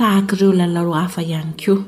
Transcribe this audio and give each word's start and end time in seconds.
tahaka 0.00 0.32
ireo 0.36 0.52
lalao 0.56 0.92
hafa 0.96 1.20
ihany 1.22 1.52
koa 1.64 1.82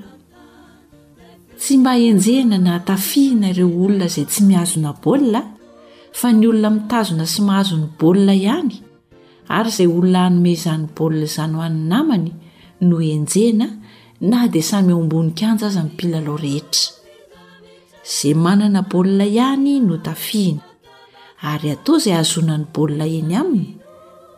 tsy 1.57 1.77
mba 1.81 1.93
henjena 2.01 2.59
na 2.61 2.73
tafihina 2.85 3.47
ireo 3.55 3.69
olona 3.85 4.07
zay 4.13 4.25
tsy 4.29 4.43
mihazona 4.49 4.91
baolina 5.03 5.41
fa 6.19 6.29
ny 6.33 6.45
olona 6.51 6.69
mitazona 6.77 7.25
sy 7.33 7.41
mahazony 7.49 7.87
baolina 7.99 8.35
ihany 8.37 8.75
ary 9.57 9.71
izay 9.73 9.89
olona 9.97 10.19
hanomeizan'ny 10.29 10.85
baolina 10.97 11.25
izany 11.27 11.55
hoan'ny 11.57 11.79
namany 11.93 12.29
no 12.87 12.97
enjena 13.15 13.67
na 14.29 14.37
dia 14.53 14.63
samy 14.69 14.93
ombonynkanja 15.01 15.67
azy 15.73 15.81
mipilalao 15.89 16.37
rehetra 16.45 16.93
zay 18.15 18.35
manana 18.45 18.81
baolina 18.91 19.25
ihany 19.31 19.75
no 19.89 19.95
tafihina 20.05 20.61
ary 21.51 21.69
atao 21.75 21.97
izay 21.97 22.17
azonany 22.21 22.69
baolina 22.75 23.05
eny 23.19 23.35
aminy 23.41 23.69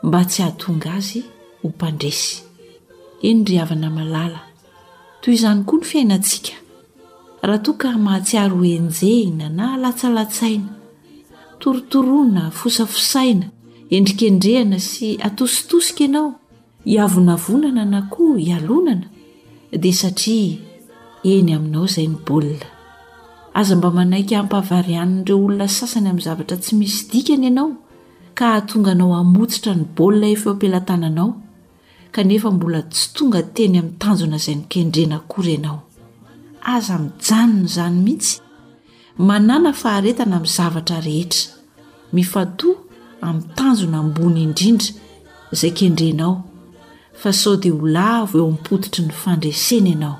mba 0.06 0.20
tsy 0.28 0.38
hahatonga 0.42 0.88
azy 0.98 1.20
hompandresy 1.62 2.43
enryavana 3.30 3.90
malala 3.98 4.40
y 5.26 5.38
koa 5.66 5.76
ny 5.80 5.84
fiainaikhaoahai 5.90 8.76
ejen 8.76 9.38
na 9.58 9.66
ltltainatortorona 9.82 12.42
fosafosaina 12.58 13.46
endrikndrehana 13.96 14.78
sy 14.90 15.08
atositosika 15.28 16.04
anao 16.08 16.28
iavonavonana 16.94 17.84
na 17.92 18.00
koa 18.12 18.36
ilonana 18.44 19.06
d 19.82 19.92
saria 19.92 20.56
eny 21.32 21.50
aminao 21.56 21.86
zay 21.94 22.06
ny 22.12 22.16
boliazamba 22.26 23.88
manaikampahvaiareo 23.98 25.36
olona 25.44 25.66
sasanyamin'y 25.78 26.24
zavatra 26.28 26.56
tsy 26.62 26.72
misy 26.80 27.00
dikna 27.10 27.46
anao 27.50 27.68
k 28.36 28.40
atonga 28.58 28.92
nao 28.98 29.12
amotsitra 29.22 29.72
ny 29.74 29.84
baoli 29.96 30.36
kanefa 32.14 32.50
mbola 32.54 32.82
tsy 32.86 33.08
tonga 33.16 33.40
teny 33.54 33.78
ami'n 33.78 33.94
tanjona 33.98 34.38
izay 34.38 34.54
ny 34.60 34.64
kendrena 34.70 35.16
kory 35.32 35.52
ianao 35.56 35.78
aza 36.74 36.94
mijanony 37.02 37.64
izany 37.68 37.96
mihitsy 38.04 38.32
manana 39.28 39.70
faharetana 39.74 40.38
mi'y 40.42 40.52
zavatra 40.56 40.98
rehetra 41.06 41.50
mifatoa 42.14 42.76
amin'nytanjona 43.26 43.96
ambony 44.02 44.38
indrindra 44.46 44.90
izay 45.54 45.72
kendrenao 45.78 46.32
fa 47.20 47.32
sao 47.32 47.56
dia 47.56 47.72
ho 47.74 47.86
lavo 47.96 48.38
eo 48.38 48.46
ammpoditry 48.52 49.02
ny 49.08 49.12
fandresena 49.22 49.88
ianao 49.94 50.16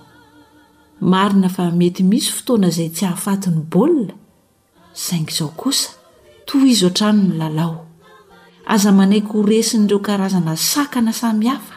marina 1.00 1.48
fa 1.48 1.70
mety 1.80 2.02
misy 2.10 2.30
fotoana 2.36 2.66
izay 2.74 2.90
tsy 2.94 3.04
hahafatin'ny 3.06 3.62
baolina 3.70 4.14
zaingy 5.06 5.30
izao 5.30 5.48
kosa 5.60 5.94
to 6.46 6.58
izy 6.66 6.86
a-trano 6.90 7.22
ny 7.22 7.38
lalao 7.38 7.86
aza 8.74 8.92
manaiky 8.92 9.30
horesiny 9.32 9.86
ireo 9.86 9.98
karazana 10.06 10.56
sakana 10.56 11.12
samhafa 11.20 11.73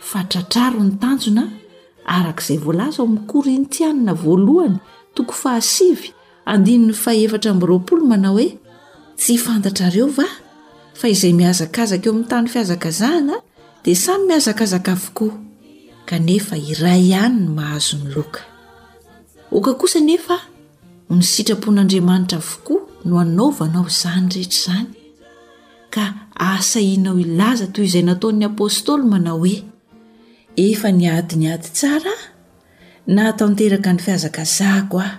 faratraro 0.00 0.80
ny 0.84 0.96
tanjona 1.00 1.48
arak'izay 2.06 2.58
vlaza 2.64 3.02
o 3.02 3.06
ami'ny 3.06 3.26
korintiana 3.26 4.12
voalohany 4.14 4.76
toko 5.14 5.32
fahasiany 5.32 6.90
era 7.20 7.54
mana 8.10 8.28
hoe 8.34 8.48
ty 9.16 9.36
fnaeoa 9.38 10.26
fa 10.98 11.06
izay 11.14 11.32
miazakazaka 11.40 12.08
eo 12.08 12.12
amin'nytany 12.14 12.48
fiazakazahana 12.48 13.34
di 13.84 13.92
samy 13.96 14.24
miazakazaka 14.26 14.92
avokoa 14.92 15.34
ke 16.06 16.16
iy 16.26 16.40
ihayno 16.72 17.50
mahazony 17.54 18.14
osa 19.52 20.00
nefa 20.00 20.38
ny 21.10 21.22
sitrapon'andriamanitra 21.22 22.38
avokoa 22.38 22.80
no 23.04 23.18
anaovanao 23.18 23.86
zany 23.88 24.28
rehetra 24.32 24.72
zany 24.72 24.92
ka 25.90 26.04
asainao 26.34 27.18
ilaza 27.20 27.66
toy 27.72 27.84
izay 27.84 28.02
nataon'ny 28.02 28.44
apôstoly 28.46 29.04
a 29.30 29.64
efa 30.66 30.90
ny 30.98 31.06
adi 31.18 31.36
ny 31.40 31.46
ady 31.54 31.68
tsara 31.78 32.14
naatanteraka 33.14 33.90
ny 33.94 34.00
fiazaka 34.06 34.42
zahko 34.56 34.96
ao 35.04 35.14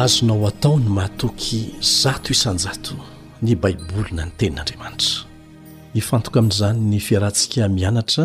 azonao 0.00 0.46
ataony 0.48 0.88
mahatoky 0.88 1.74
zato 2.02 2.28
isanjato 2.32 2.94
ny 3.42 3.54
baibolina 3.56 4.24
ny 4.26 4.30
tenin'andriamanitra 4.38 5.20
ifantoka 5.94 6.38
amin'izany 6.42 6.78
ny 6.90 6.98
fiarahantsika 7.00 7.68
mianatra 7.68 8.24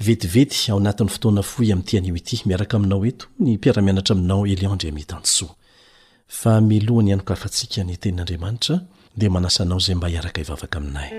vetivety 0.00 0.72
ao 0.72 0.78
anatin'ny 0.80 1.10
fotoana 1.14 1.42
foy 1.42 1.72
amin'nytianio 1.72 2.16
ity 2.20 2.36
miaraka 2.46 2.76
aminao 2.76 3.04
eto 3.10 3.24
ny 3.40 3.56
mpiara-mianatra 3.56 4.12
aminao 4.16 4.46
eliandre 4.46 4.88
amitansoa 4.90 5.54
fa 6.38 6.60
milohany 6.60 7.08
ianokafantsika 7.10 7.80
ny 7.84 7.96
tenin'andriamanitra 8.02 8.76
dea 9.16 9.30
manasanao 9.30 9.78
zay 9.78 9.94
mba 9.94 10.08
hiaraka 10.08 10.40
ivavaka 10.40 10.78
aminay 10.78 11.10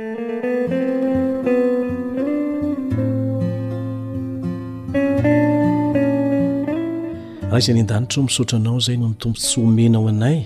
raha 7.44 7.58
izayny 7.60 7.80
an-danitra 7.82 8.20
o 8.22 8.24
misaotranao 8.26 8.80
zay 8.80 8.98
noho 8.98 9.08
ny 9.12 9.16
tompo 9.18 9.40
tsy 9.40 9.60
omenao 9.60 10.08
anay 10.10 10.40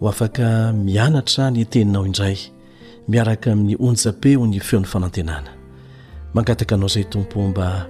ho 0.00 0.08
afaka 0.08 0.72
mianatra 0.72 1.50
ny 1.50 1.64
teninao 1.64 2.06
indray 2.06 2.38
miaraka 3.08 3.52
amin'ny 3.52 3.74
onjapeo 3.88 4.46
ny 4.46 4.60
feon'ny 4.60 4.86
fanantenana 4.86 5.50
mangataka 6.34 6.74
anao 6.74 6.88
zay 6.88 7.04
tompo 7.04 7.42
mba 7.48 7.86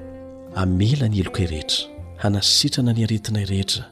amela 0.56 1.08
ny 1.08 1.18
eloka 1.20 1.42
irehetra 1.42 1.84
hanasitrana 2.16 2.92
ny 2.92 3.04
aretinay 3.04 3.44
rehetra 3.44 3.84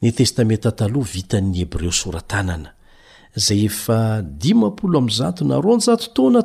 ny 0.02 0.12
testameta 0.12 0.72
th 0.72 0.82
vita'ny 1.14 1.58
hebreo 1.58 1.92
soratanana 1.92 2.73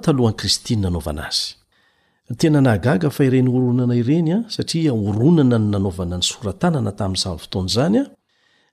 tatohankristny 0.01 0.87
ovaaztenagaga 0.97 3.09
fireny 3.09 3.49
oronana 3.49 3.95
irenya 3.95 4.43
satria 4.49 4.93
oronana 4.93 5.57
ny 5.59 5.67
nanovana 5.71 6.17
ny 6.17 6.23
soratanana 6.31 6.91
taminzany 6.99 7.37
foton 7.41 7.67
zany 7.69 7.97
a 7.97 8.05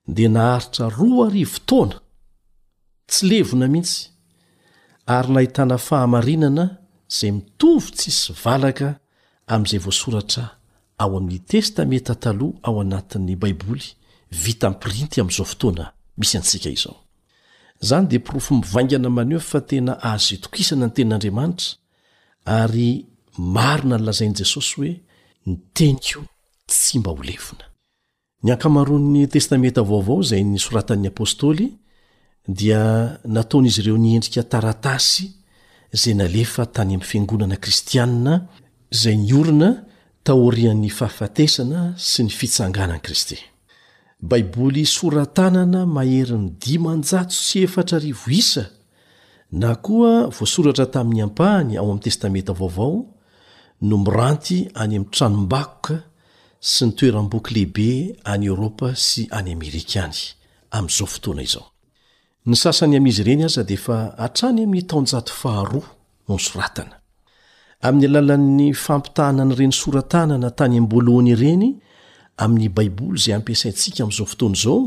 dia 0.09 0.29
naharitra 0.29 0.89
ro 0.97 1.29
ry 1.31 1.45
fotoana 1.45 1.97
tsy 3.11 3.23
levona 3.27 3.67
mihitsy 3.69 3.99
ary 5.07 5.29
nahitana 5.33 5.79
fahamarinana 5.79 6.65
zay 7.09 7.31
mitovy 7.33 7.91
tsisy 7.97 8.33
valaka 8.45 8.89
am'izay 9.47 9.79
voasoratra 9.79 10.45
ao 10.99 11.17
amitesta 11.17 11.85
met 11.85 12.07
talha 12.21 12.49
ao 12.63 12.81
anatin'ny 12.81 13.37
baiboly 13.43 13.83
vitampirinty 14.45 15.21
amzaofotoana 15.21 15.85
misy 16.19 16.39
atsika 16.39 16.69
izao 16.71 17.06
zany 17.81 18.07
de 18.09 18.19
porofo 18.21 18.55
mivangana 18.55 19.09
manefa 19.09 19.61
tena 19.69 19.93
ahazo 20.07 20.37
tokisana 20.43 20.87
ny 20.87 20.93
tenin'andriamanitra 20.95 21.69
ary 22.45 22.91
maro 23.57 23.85
nanlazainy 23.91 24.35
jesosy 24.41 24.73
hoe 24.77 24.93
nitenik 25.47 26.05
o 26.19 26.23
tsy 26.69 26.99
mba 26.99 27.11
ho 27.11 27.23
lefona 27.29 27.65
niankamaronny 28.45 29.27
testamenta 29.29 29.83
vaovao 29.91 30.23
zay 30.31 30.43
nisoratany 30.45 31.07
apostoly 31.09 31.67
dia 32.59 32.81
nataonizy 33.25 33.81
ireo 33.81 33.99
niendrika 33.99 34.43
taratasy 34.43 35.25
zay 36.01 36.15
nalefa 36.15 36.67
tany 36.75 36.95
am 36.95 37.01
fiangonana 37.01 37.57
kristianna 37.57 38.35
zay 39.03 39.17
niorana 39.17 39.71
tahoriany 40.25 40.89
fahafatesana 40.99 41.95
sy 42.11 42.23
ny 42.23 42.31
fitsanganany 42.39 43.01
kristy 43.03 43.37
baiboly 44.23 44.87
soratanana 44.87 45.85
mahery 45.87 46.39
ny 46.39 46.49
d5 46.59 47.97
eria 47.97 48.71
na 49.53 49.77
koa 49.77 50.27
voasoratra 50.29 50.87
tamin'ny 50.91 51.23
ampahany 51.23 51.77
ao 51.77 51.91
am 51.93 51.99
testamenta 52.01 52.53
vaovao 52.55 52.97
no 53.89 53.97
miranty 54.05 54.59
any 54.83 54.95
amtranombakoka 55.01 55.97
sy 56.71 56.83
nitoeramboky 56.87 57.51
lehibe 57.55 57.89
any 58.33 58.47
eoropa 58.47 58.89
sy 59.07 59.23
any 59.39 59.51
amerikany 59.53 60.17
amizao 60.77 61.07
fotoana 61.13 61.43
izao 61.49 61.67
ny 62.47 62.57
sasany 62.63 62.97
amizy 62.97 63.21
ireny 63.23 63.45
aza 63.45 63.63
de 63.65 63.77
fa 63.77 63.99
atrany 64.27 64.65
aminytao 64.65 65.05
faha 65.43 65.63
no 65.73 65.83
nysoratana 66.37 66.97
ami'ny 67.87 68.07
alalan'ny 68.07 68.73
fampitahnany 68.75 69.55
reny 69.55 69.73
soratanana 69.83 70.51
tany 70.59 70.79
ambolohny 70.79 71.31
ireny 71.31 71.69
amin'ny 72.39 72.69
baiboly 72.77 73.19
zay 73.25 73.35
ampiasaintsika 73.39 74.01
amiizao 74.05 74.27
fotony 74.27 74.57
zao 74.57 74.81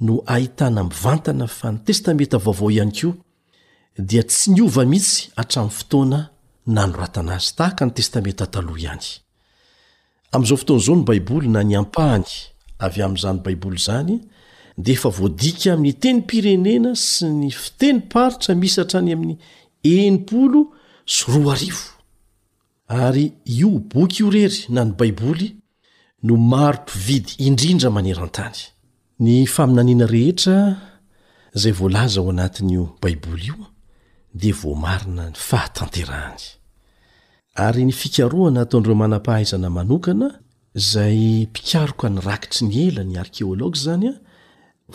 no 0.00 0.22
ahitana 0.26 0.84
mivantana 0.84 1.46
fa 1.46 1.68
ny 1.72 1.78
testamenta 1.86 2.38
vaovao 2.38 2.70
ihany 2.74 2.92
kio 2.96 3.12
dia 3.98 4.22
tsy 4.28 4.50
niova 4.54 4.82
mihitsy 4.90 5.30
hatramiy 5.36 5.70
fotoana 5.78 6.20
nano 6.76 6.96
ratanazy 7.02 7.54
tahaka 7.56 7.84
ny 7.86 7.90
testamenta 7.98 8.46
taloh 8.54 8.76
ihany 8.82 9.06
amzao 10.32 10.56
foton 10.56 10.80
zao 10.84 10.96
ny 10.96 11.02
baiboly 11.08 11.48
nany 11.54 11.74
ampany 11.82 12.24
avy 12.84 13.00
amn'zany 13.06 13.38
baiboly 13.44 13.78
zany 13.86 14.14
de 14.82 14.92
efa 14.92 15.08
voadika 15.18 15.72
amin'ny 15.74 15.92
teny 16.02 16.18
mpirenena 16.22 16.94
sy 16.96 17.24
ny 17.40 17.50
fiteny 17.62 18.00
aritra 18.14 18.54
misy 18.54 18.80
hatrany 18.80 19.12
amin'ny 19.12 19.36
0 21.06 21.78
io 23.58 23.70
bky 23.90 24.22
rey 24.34 24.52
nany 24.68 24.92
baibl 24.98 25.42
ey 26.24 27.20
i 29.24 29.46
h 29.46 30.48
zay 31.62 31.70
vlza 31.78 32.20
oanatn' 32.26 32.70
baiboly 33.02 33.46
io 33.52 33.64
de 34.40 34.50
vomarina 34.60 35.24
ny 35.30 35.36
fahatanterahany 35.48 36.42
ay 37.64 37.84
ny 37.86 37.94
fikaana 38.00 38.58
ataon'reomanam-pahaizna 38.66 39.68
anoana 39.82 40.28
zay 40.92 41.20
pikaroka 41.54 42.06
nyrakitry 42.14 42.64
ny 42.70 42.74
elany 42.88 43.14
arkeologa 43.22 43.78
zanya 43.86 44.12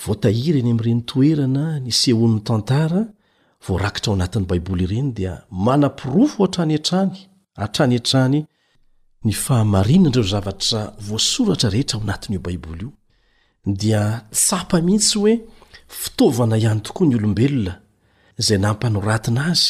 votahirany 0.03 0.69
amrenytoerana 0.75 1.63
ny 1.85 1.91
sehonn'ny 2.01 2.41
tantara 2.47 3.01
voarakitra 3.65 4.09
o 4.11 4.15
anatin'ny 4.19 4.47
baiboly 4.51 4.83
ireny 4.87 5.09
dia 5.17 5.33
manam-pirofo 5.65 6.43
ay 6.63 6.75
yarany 6.75 7.15
ay 7.95 8.43
ny 9.25 9.33
fahamarina 9.33 10.09
ndireo 10.09 10.27
zavatra 10.33 10.93
voasoratra 11.07 11.69
rehetra 11.73 11.97
ao 11.97 12.03
anatin'io 12.03 12.39
baiboly 12.45 12.83
io 12.85 12.91
dia 13.81 14.01
tsapa 14.31 14.77
mitsy 14.87 15.15
hoe 15.19 15.33
fitaovana 16.01 16.55
ihany 16.61 16.81
tokoa 16.85 17.05
ny 17.09 17.13
olombelona 17.19 17.73
zay 18.45 18.57
nampanoratina 18.65 19.41
azy 19.51 19.69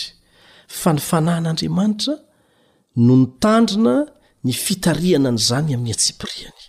fa 0.79 0.89
nifanahn'andriamanitra 0.97 2.13
no 3.05 3.13
nitandrina 3.21 3.95
ny 4.45 4.51
fitarianany 4.65 5.39
zany 5.47 5.69
ami'ny 5.77 5.91
atsipiriany 5.95 6.61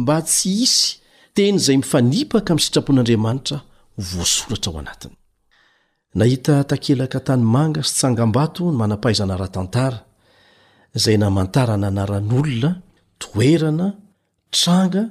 mba 0.00 0.16
tsy 0.28 0.50
isy 0.66 0.82
teny 1.36 1.54
izay 1.60 1.76
mifanipaka 1.82 2.50
amiy 2.52 2.64
sitrapon'andriamanitra 2.66 3.58
voasoratra 4.10 4.68
ao 4.70 4.78
anatinykaanga 4.82 7.80
stsagazaa 7.88 9.98
ynamantarananaran'olona 10.94 12.70
toerana 13.20 13.86
tranga 14.50 15.02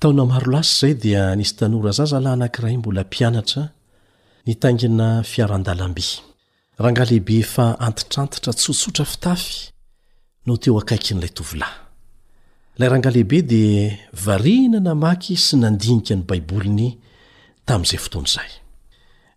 taona 0.00 0.22
maro 0.32 0.48
lasy 0.54 0.74
zay 0.80 0.94
dia 1.02 1.22
nisy 1.38 1.52
tanora 1.58 1.90
zazalahy 1.98 2.34
anankiray 2.36 2.74
mbola 2.80 3.02
mpianatra 3.08 3.62
nitaingina 4.46 5.06
fiaran-dalam-by 5.32 6.06
ranga 6.84 7.04
lehibe 7.08 7.36
fa 7.54 7.66
antitrantitra 7.86 8.52
tsotsotra 8.58 9.04
fitafy 9.12 9.54
no 10.46 10.52
teo 10.62 10.74
akaiky 10.82 11.12
n'ilay 11.14 11.32
tovilahy 11.38 11.76
lay 12.78 12.88
ranga 12.92 13.10
lehibe 13.14 13.38
dia 13.52 13.84
varina 14.24 14.78
na 14.86 14.92
maky 15.04 15.32
sy 15.44 15.54
nandinika 15.62 16.12
ny 16.18 16.22
baiboliny 16.28 16.88
tamin'izay 17.66 18.00
fotoanyizay 18.04 18.52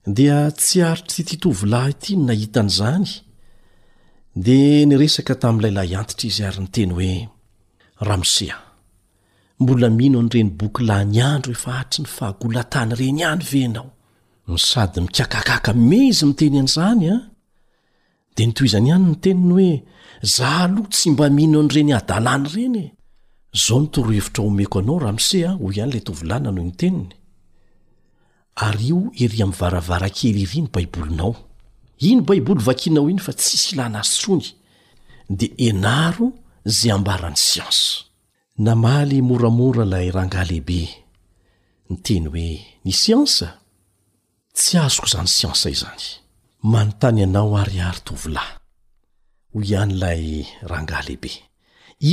dia 0.08 0.48
tsy 0.56 0.80
aritry 0.88 1.20
iti 1.22 1.36
tovilahy 1.44 1.92
ity 1.92 2.14
no 2.16 2.24
nahitan'izany 2.32 3.08
de 4.46 4.58
nyresaka 4.88 5.34
tami'ilailahy 5.44 5.94
antitra 6.00 6.26
izy 6.30 6.44
ary 6.48 6.60
nyteny 6.64 6.92
hoe 6.98 7.12
ramsea 8.08 8.56
mbola 9.62 9.88
mino 10.00 10.20
n'ireny 10.24 10.52
bokyla 10.60 10.98
ny 11.12 11.20
andro 11.32 11.52
efa 11.58 11.72
atry 11.82 12.00
ny 12.02 12.08
fahagolatany 12.16 12.92
reny 13.00 13.22
andry 13.32 13.48
ve 13.52 13.60
anao 13.68 14.58
sady 14.72 15.00
mikakakaka 15.06 15.72
meizy 15.90 16.24
miteny 16.30 16.56
an'izany 16.64 17.04
a 17.14 17.16
de 18.36 18.42
nitoizany 18.46 18.88
ihany 18.90 19.06
ny 19.12 19.16
teniny 19.24 19.52
hoe 19.54 19.72
zah 20.36 20.58
aloha 20.64 20.90
tsy 20.94 21.08
mba 21.14 21.26
mino 21.38 21.58
an'reny 21.64 21.94
adalany 22.00 22.46
reny 22.56 22.80
e! 22.84 22.86
zao 23.64 23.80
ntoroahevitra 23.82 24.42
omeko 24.50 24.76
anao 24.80 25.00
ramse 25.06 25.40
hoy 25.62 25.74
ianylay 25.78 26.04
tolananhonteniny 26.08 27.17
ary 28.66 28.88
io 28.90 29.00
iry 29.24 29.40
ami 29.46 29.56
varavara 29.62 30.10
kely 30.18 30.38
iri 30.44 30.60
ny 30.64 30.70
baibolinao 30.74 31.34
iny 32.10 32.22
baiboly 32.28 32.64
vakianao 32.68 33.08
iny 33.12 33.22
fa 33.26 33.32
tsi 33.40 33.56
sy 33.62 33.68
ilah 33.74 33.90
nazy 33.96 34.16
tsony 34.22 34.46
de 35.38 35.48
enaro 35.68 36.28
zay 36.78 36.92
ambarany 36.98 37.38
siansa 37.48 37.94
namaly 38.66 39.18
moramora 39.30 39.86
lay 39.92 40.08
rangaha 40.16 40.46
lehibe 40.50 40.82
nyteny 41.90 42.26
hoe 42.32 42.50
ny 42.86 42.92
siansa 43.02 43.48
tsy 44.58 44.76
azoko 44.86 45.08
zany 45.14 45.28
siansa 45.38 45.68
izany 45.76 46.04
manontany 46.72 47.20
ianao 47.24 47.52
ary 47.62 47.80
arytovolahy 47.90 48.54
ho 49.54 49.58
ihany 49.70 49.94
ilay 49.96 50.24
rangah 50.72 51.02
lehibe 51.08 51.32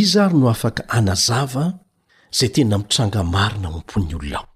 iz 0.00 0.12
ary 0.22 0.34
no 0.40 0.46
afaka 0.54 0.82
anazava 0.98 1.64
zay 2.38 2.50
tena 2.54 2.76
mitranga 2.80 3.20
marina 3.34 3.68
o 3.72 3.76
ampon'ny 3.80 4.12
olonao 4.18 4.46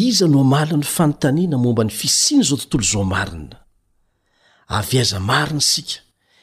iza 0.00 0.26
no 0.28 0.44
maliny 0.44 0.82
fanontaniana 0.82 1.56
momba 1.58 1.84
ny 1.84 1.90
fisiny 1.90 2.42
zao 2.44 2.56
tontolo 2.58 2.82
zao 2.84 3.04
marina 3.04 3.56
avy 4.68 4.98
aza 4.98 5.20
marina 5.20 5.60
sika 5.60 5.98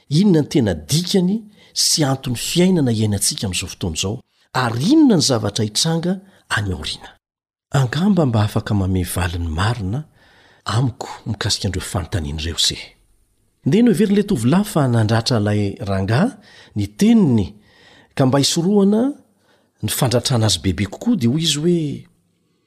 inona 0.09 0.41
ny 0.41 0.47
tena 0.47 0.73
dikany 0.73 1.37
sy 1.73 2.03
antony 2.03 2.35
fiainana 2.37 2.91
iainantsika 2.91 3.47
amizao 3.47 3.69
fotony 3.69 3.95
zao 4.01 4.21
ary 4.53 4.85
inona 4.91 5.15
ny 5.17 5.21
zavatra 5.21 5.63
hitranga 5.65 6.19
any 6.49 6.71
aorinaamba 7.71 8.41
afaka 8.43 8.73
mame 8.73 9.03
valiny 9.15 9.47
marina 9.47 9.99
aomikaiandrotane 10.65 12.33
novernlaaaan 13.65 14.93
n 16.75 16.83
enny 17.09 17.47
ka 18.15 18.25
mba 18.25 18.39
isoroana 18.39 19.01
ny 19.83 19.89
fandratrana 19.89 20.45
azy 20.47 20.59
bebe 20.63 20.85
kokoa 20.85 21.15
dia 21.15 21.29
hoy 21.29 21.43
izy 21.43 21.57
hoe 21.59 22.10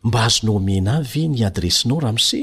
mba 0.04 0.24
azonao 0.24 0.58
mena 0.58 0.92
avy 0.98 1.28
nyadresinao 1.28 2.00
rahamose 2.00 2.40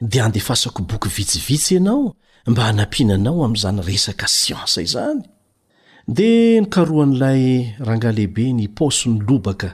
dia 0.00 0.24
andefasako 0.24 0.82
boky 0.82 1.08
vitsivitsy 1.16 1.74
ianao 1.74 2.14
mba 2.50 2.62
hanampinanao 2.64 3.44
am'izany 3.44 3.82
resaka 3.88 4.26
siansa 4.28 4.80
izany 4.88 5.20
dea 6.16 6.60
nikarohan'ilay 6.62 7.42
rangah 7.86 8.14
lehibe 8.16 8.44
nypaso 8.58 9.06
ny 9.10 9.18
lobaka 9.28 9.68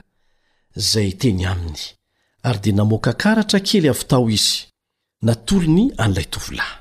zay 0.91 1.11
teny 1.21 1.45
aminy 1.51 1.79
ary 2.47 2.59
de 2.63 2.71
namoaka 2.71 3.13
karatra 3.23 3.59
kely 3.67 3.87
avy 3.91 4.05
tao 4.09 4.25
izy 4.37 4.57
natolony 5.25 5.85
an'lay 6.03 6.25
tovlahy 6.33 6.75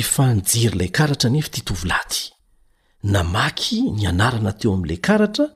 ehea 0.00 0.26
nijiry 0.36 0.74
ilay 0.76 0.88
karatra 0.96 1.28
nefa 1.30 1.48
ty 1.54 1.60
tovolayty 1.68 2.20
namaky 3.12 3.78
nianarana 3.96 4.52
teo 4.58 4.72
amin'ilay 4.74 5.00
karatra 5.08 5.46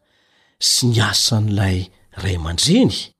sy 0.71 0.85
niasa 0.89 1.37
n'ilay 1.45 1.77
ray 2.23 2.37
amandreny 2.39 3.14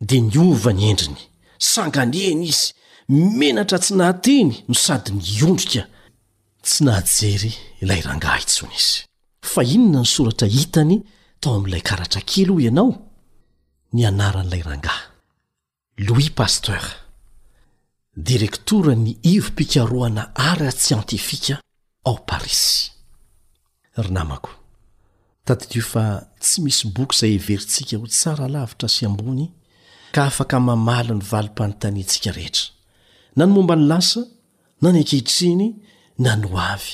de 0.00 0.16
niova 0.16 0.72
ny 0.76 0.88
endriny 0.92 1.20
sanganeny 1.58 2.42
izy 2.46 2.72
menatra 3.08 3.78
tsy 3.80 3.94
nahateny 3.96 4.52
no 4.68 4.74
sady 4.76 5.10
ny 5.16 5.24
ondrika 5.48 5.82
tsy 6.62 6.80
nahajery 6.84 7.52
ilay 7.80 8.00
rangah 8.04 8.36
intsony 8.42 8.76
izy 8.76 9.06
fa 9.52 9.62
inona 9.64 10.02
ny 10.04 10.08
soratra 10.12 10.44
hitany 10.52 10.96
tao 11.40 11.54
ami'ilay 11.56 11.80
karatra 11.80 12.20
kely 12.20 12.52
ianao 12.66 12.90
ny 13.92 14.04
anaran'ilay 14.06 14.62
rangahy 14.68 15.04
louis 16.06 16.30
paster 16.30 16.82
direktora 18.16 18.92
ny 18.94 19.16
ivopikaroana 19.22 20.22
arya 20.36 20.70
sientifika 20.76 21.56
ao 22.04 22.14
parisyoa 22.28 24.22
tsy 26.40 26.60
misy 26.60 26.84
boky 26.88 27.16
zay 27.18 27.34
everitsika 27.34 27.96
ho 27.96 28.06
tsaralavitra 28.06 28.88
sy 28.92 29.06
boy 29.08 29.48
ka 30.16 30.22
afaka 30.32 30.56
mamaly 30.68 31.12
ny 31.14 31.22
vali-panintanyntsika 31.32 32.30
rehetra 32.36 32.66
nanomomba 33.36 33.74
ny 33.76 33.84
lasa 33.92 34.20
na 34.80 34.88
niakihitriny 34.92 35.66
na 36.24 36.30
noavy 36.42 36.92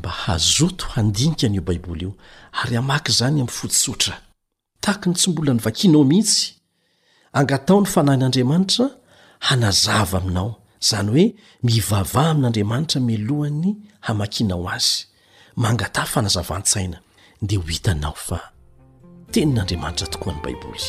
mba 0.00 0.10
hazoto 0.24 0.84
handinika 0.94 1.46
ny 1.48 1.54
io 1.56 1.62
baiboly 1.68 2.04
io 2.06 2.12
ary 2.62 2.74
hamaky 2.76 3.10
zany 3.18 3.38
am 3.44 3.50
fotsotra 3.58 4.14
takiny 4.80 5.14
tsy 5.14 5.26
mbola 5.30 5.52
ny 5.54 5.60
vakinao 5.66 6.04
mihitsy 6.10 6.42
angataony 7.38 7.86
fanahin'andriamanitra 7.94 8.86
hanazava 9.48 10.18
aminao 10.20 10.59
izany 10.82 11.10
hoe 11.12 11.32
mivavaha 11.62 12.30
amin'andriamanitra 12.30 13.00
melohany 13.00 13.76
hamakinao 14.06 14.68
azy 14.74 15.06
mangata 15.56 16.04
fanazavan-tsaina 16.04 16.98
dia 17.42 17.58
ho 17.58 17.64
hitanao 17.72 18.16
fa 18.26 18.40
teni 19.32 19.52
n'andriamanitra 19.54 20.06
tokoa 20.12 20.32
ny 20.34 20.40
baiboly 20.44 20.86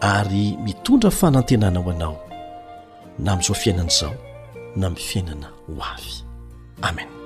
ary 0.00 0.46
mitondra 0.64 1.10
fanantenana 1.10 1.80
ho 1.84 1.90
anao 1.90 2.16
na 3.18 3.30
min'izao 3.36 3.54
fiainana 3.62 3.90
izao 3.94 4.14
na 4.80 4.86
miy 4.90 5.04
fiainana 5.08 5.48
ho 5.66 5.72
avy 5.94 6.12
amena 6.86 7.16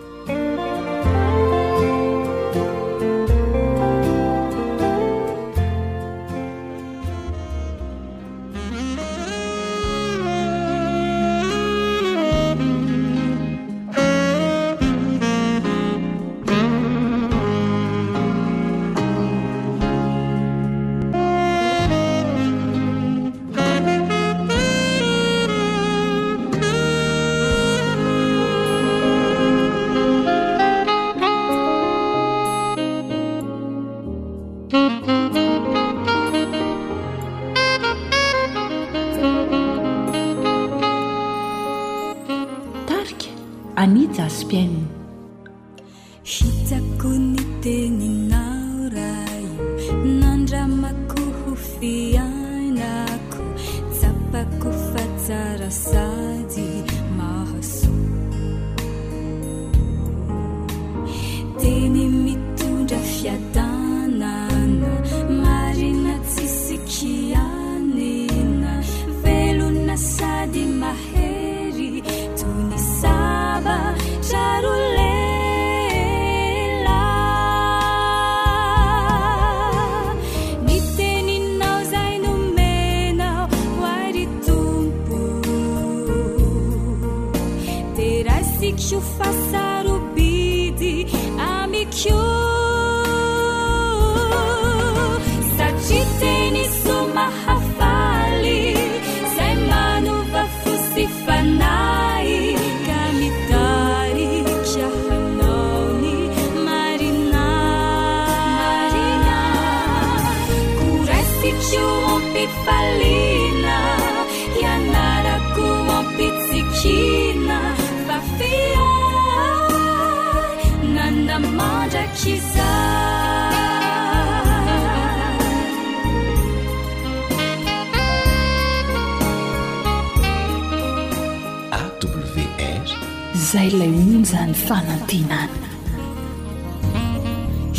zay 133.53 133.69
lay 133.81 133.89
ony 134.03 134.23
zany 134.33 134.55
fanantenana 134.67 135.57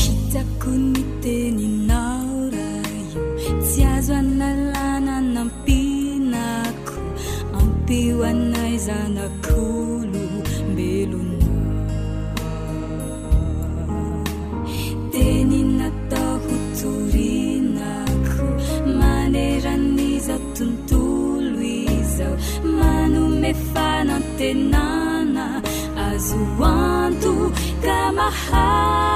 sitsakony 0.02 1.02
teninao 1.24 2.36
ra 2.56 2.72
io 3.04 3.24
tsy 3.66 3.80
azo 3.94 4.14
annalananampinako 4.22 6.96
ampio 7.60 8.16
anay 8.32 8.74
zanakolo 8.88 10.24
mbelon 10.72 11.30
teninnataoho 15.14 16.56
torinako 16.80 18.44
maneranizao 19.00 20.40
tontolo 20.58 21.60
izao 21.92 22.36
manome 22.78 23.52
fanantena 23.72 24.91
حا 28.30 29.11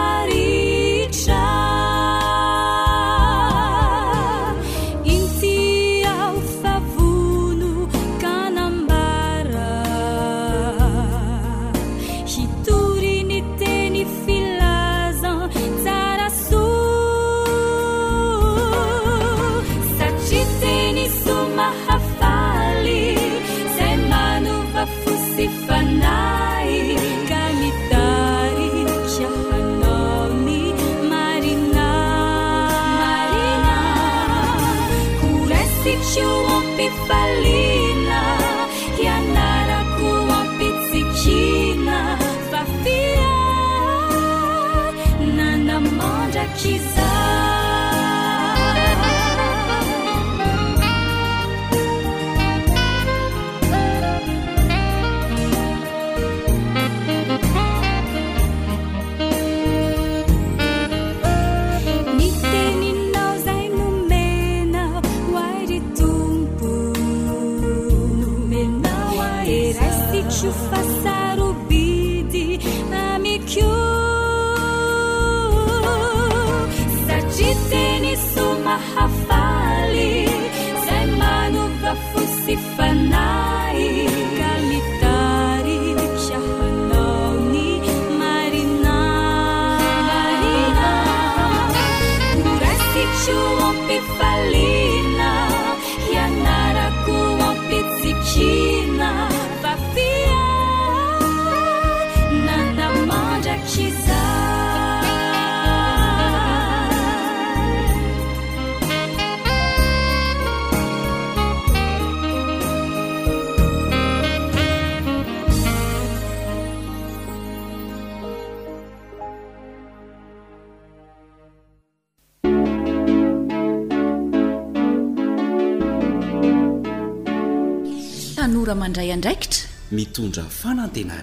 mitonra 130.00 130.44
faantnaa 130.60 131.22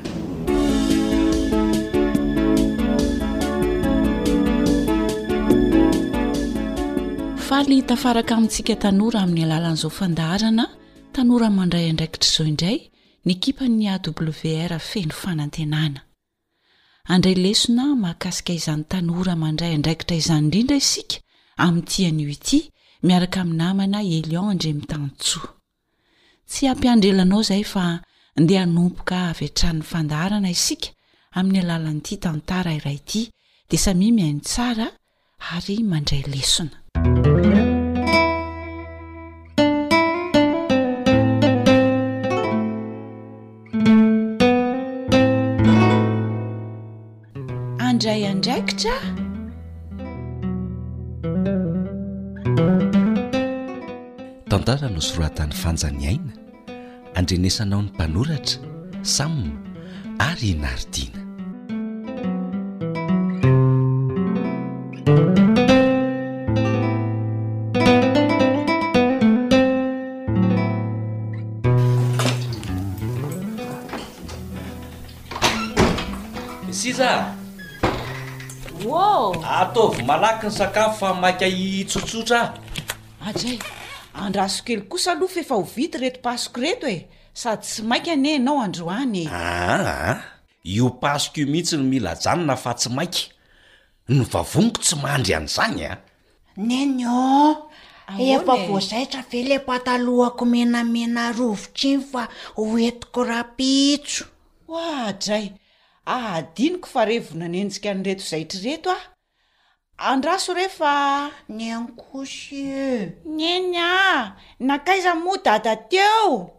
faly 7.48 7.76
tafaraka 7.90 8.32
amintsika 8.36 8.74
tanora 8.84 9.18
amin'ny 9.24 9.44
alalanyizao 9.46 9.92
fandaharana 9.98 10.64
tanora 11.16 11.48
mandray 11.58 11.84
andraikitr' 11.92 12.28
izao 12.32 12.46
indray 12.52 12.78
ny 13.24 13.30
ekipany 13.36 13.82
awr 13.94 14.72
feno 14.90 15.14
fanantinana 15.22 16.00
andray 17.14 17.36
lesona 17.44 17.84
mahakasika 18.04 18.52
izany 18.60 18.84
tanora 18.94 19.34
mandray 19.44 19.70
andraikitra 19.78 20.14
izany 20.22 20.42
indrindra 20.46 20.76
isika 20.84 21.16
ami 21.66 21.80
tiany 21.90 22.22
wity 22.30 22.58
miaraka 23.08 23.38
aminamana 23.44 23.98
elion 24.16 24.46
andtan 24.54 25.04
tso 25.24 25.40
tsy 26.50 26.62
ampiandrelanao 26.72 27.42
zaay 27.50 27.66
fa 27.74 27.84
ndeha 28.40 28.64
hanompoka 28.64 29.16
avy 29.30 29.46
atran'ny 29.52 29.82
fandarana 29.84 30.48
isika 30.56 30.88
amin'ny 31.36 31.58
alalan'ity 31.62 32.14
tantara 32.24 32.72
iray 32.78 32.96
ity 32.96 33.22
dia 33.68 33.78
sami 33.84 34.08
mihaino 34.08 34.40
tsara 34.40 34.88
ary 35.52 35.76
mandray 35.84 36.24
lesona 36.32 36.72
andray 47.88 48.20
andraikitra 48.32 48.96
tantara 54.50 54.86
no 54.94 55.00
soratany 55.10 55.52
fanjany 55.62 56.04
aina 56.12 56.32
andrenesanao 57.14 57.82
ny 57.82 57.86
mpanoratra 57.94 58.58
samino 59.02 59.52
ary 60.18 60.54
naridina 60.54 61.18
siza 76.70 77.34
ataovy 79.60 80.02
malaky 80.06 80.46
ny 80.46 80.52
sakafo 80.58 80.96
fa 80.98 81.14
maka 81.14 81.46
itsotsotra 81.46 82.52
ah 83.26 83.81
andrasokely 84.22 84.80
kosa 84.88 85.14
lofo 85.18 85.40
efa 85.40 85.54
ho 85.54 85.62
vity 85.76 85.98
reto 85.98 86.20
pasoko 86.22 86.60
reto 86.60 86.88
e 86.90 87.06
sady 87.34 87.62
tsy 87.62 87.82
maika 87.82 88.12
anieanao 88.12 88.60
androanyeaa 88.62 89.74
ah, 89.92 90.22
io 90.64 90.90
pasoka 91.02 91.40
io 91.40 91.46
mihitsy 91.52 91.76
ny 91.76 91.84
mila 91.92 92.12
janona 92.24 92.56
fa 92.56 92.72
tsy 92.78 92.88
mainky 92.96 93.22
ny 94.08 94.20
vavoniko 94.32 94.80
tsy 94.84 94.96
mahndry 95.02 95.34
an'izany 95.38 95.82
a 95.90 95.98
ne 96.68 96.80
non 97.00 97.56
efa 98.34 98.54
e? 98.60 98.66
voazaitra 98.70 99.22
ve 99.30 99.40
le 99.48 99.58
patalohako 99.68 100.44
menamena 100.54 101.22
rovotry 101.38 101.88
iny 101.90 102.04
fa 102.12 102.22
ho 102.56 102.64
entiko 102.78 103.20
rapitso 103.30 104.24
oadray 104.68 105.46
ahadiniko 106.14 106.86
fa 106.92 107.02
reh 107.08 107.20
vonanenjika 107.28 107.94
ny 107.94 108.02
reto 108.06 108.24
zaitraretoa 108.32 108.94
ah? 108.96 109.11
andraso 110.10 110.50
rehefa 110.54 111.30
nyeno 111.58 111.86
kosy 112.08 112.64
neny 113.38 113.76
a 113.78 113.92
nakaiza 114.68 115.14
moa 115.14 115.38
dada 115.44 115.74
teo 115.90 116.50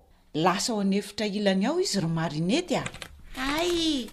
lasa 0.44 0.70
ho 0.74 0.80
anefitra 0.86 1.26
ilany 1.38 1.66
aho 1.68 1.78
izy 1.84 2.00
romarin 2.04 2.50
ety 2.60 2.76
a 2.82 2.86
ay 3.54 4.08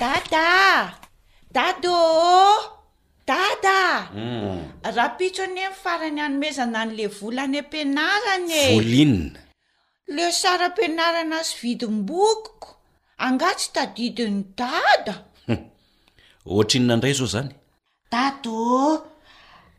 dada 0.00 0.48
dadaô 1.56 2.44
dada 3.30 3.78
hmm. 4.12 4.84
raha 4.96 5.10
pitso 5.18 5.40
anye 5.46 5.64
mi 5.68 5.74
farany 5.82 6.20
hanomezana 6.24 6.80
n'le 6.88 7.06
volany 7.18 7.56
ampianaranelina 7.62 9.40
le 10.14 10.24
saram-pianarana 10.40 11.36
asy 11.44 11.52
vidimbokiko 11.62 12.68
angatsy 13.26 13.68
tadidi 13.74 14.24
ny 14.34 14.40
dada 14.60 15.14
ohatra 16.50 16.76
inonandray 16.78 17.14
zao 17.18 17.28
zany 17.36 17.52
ado 18.14 19.02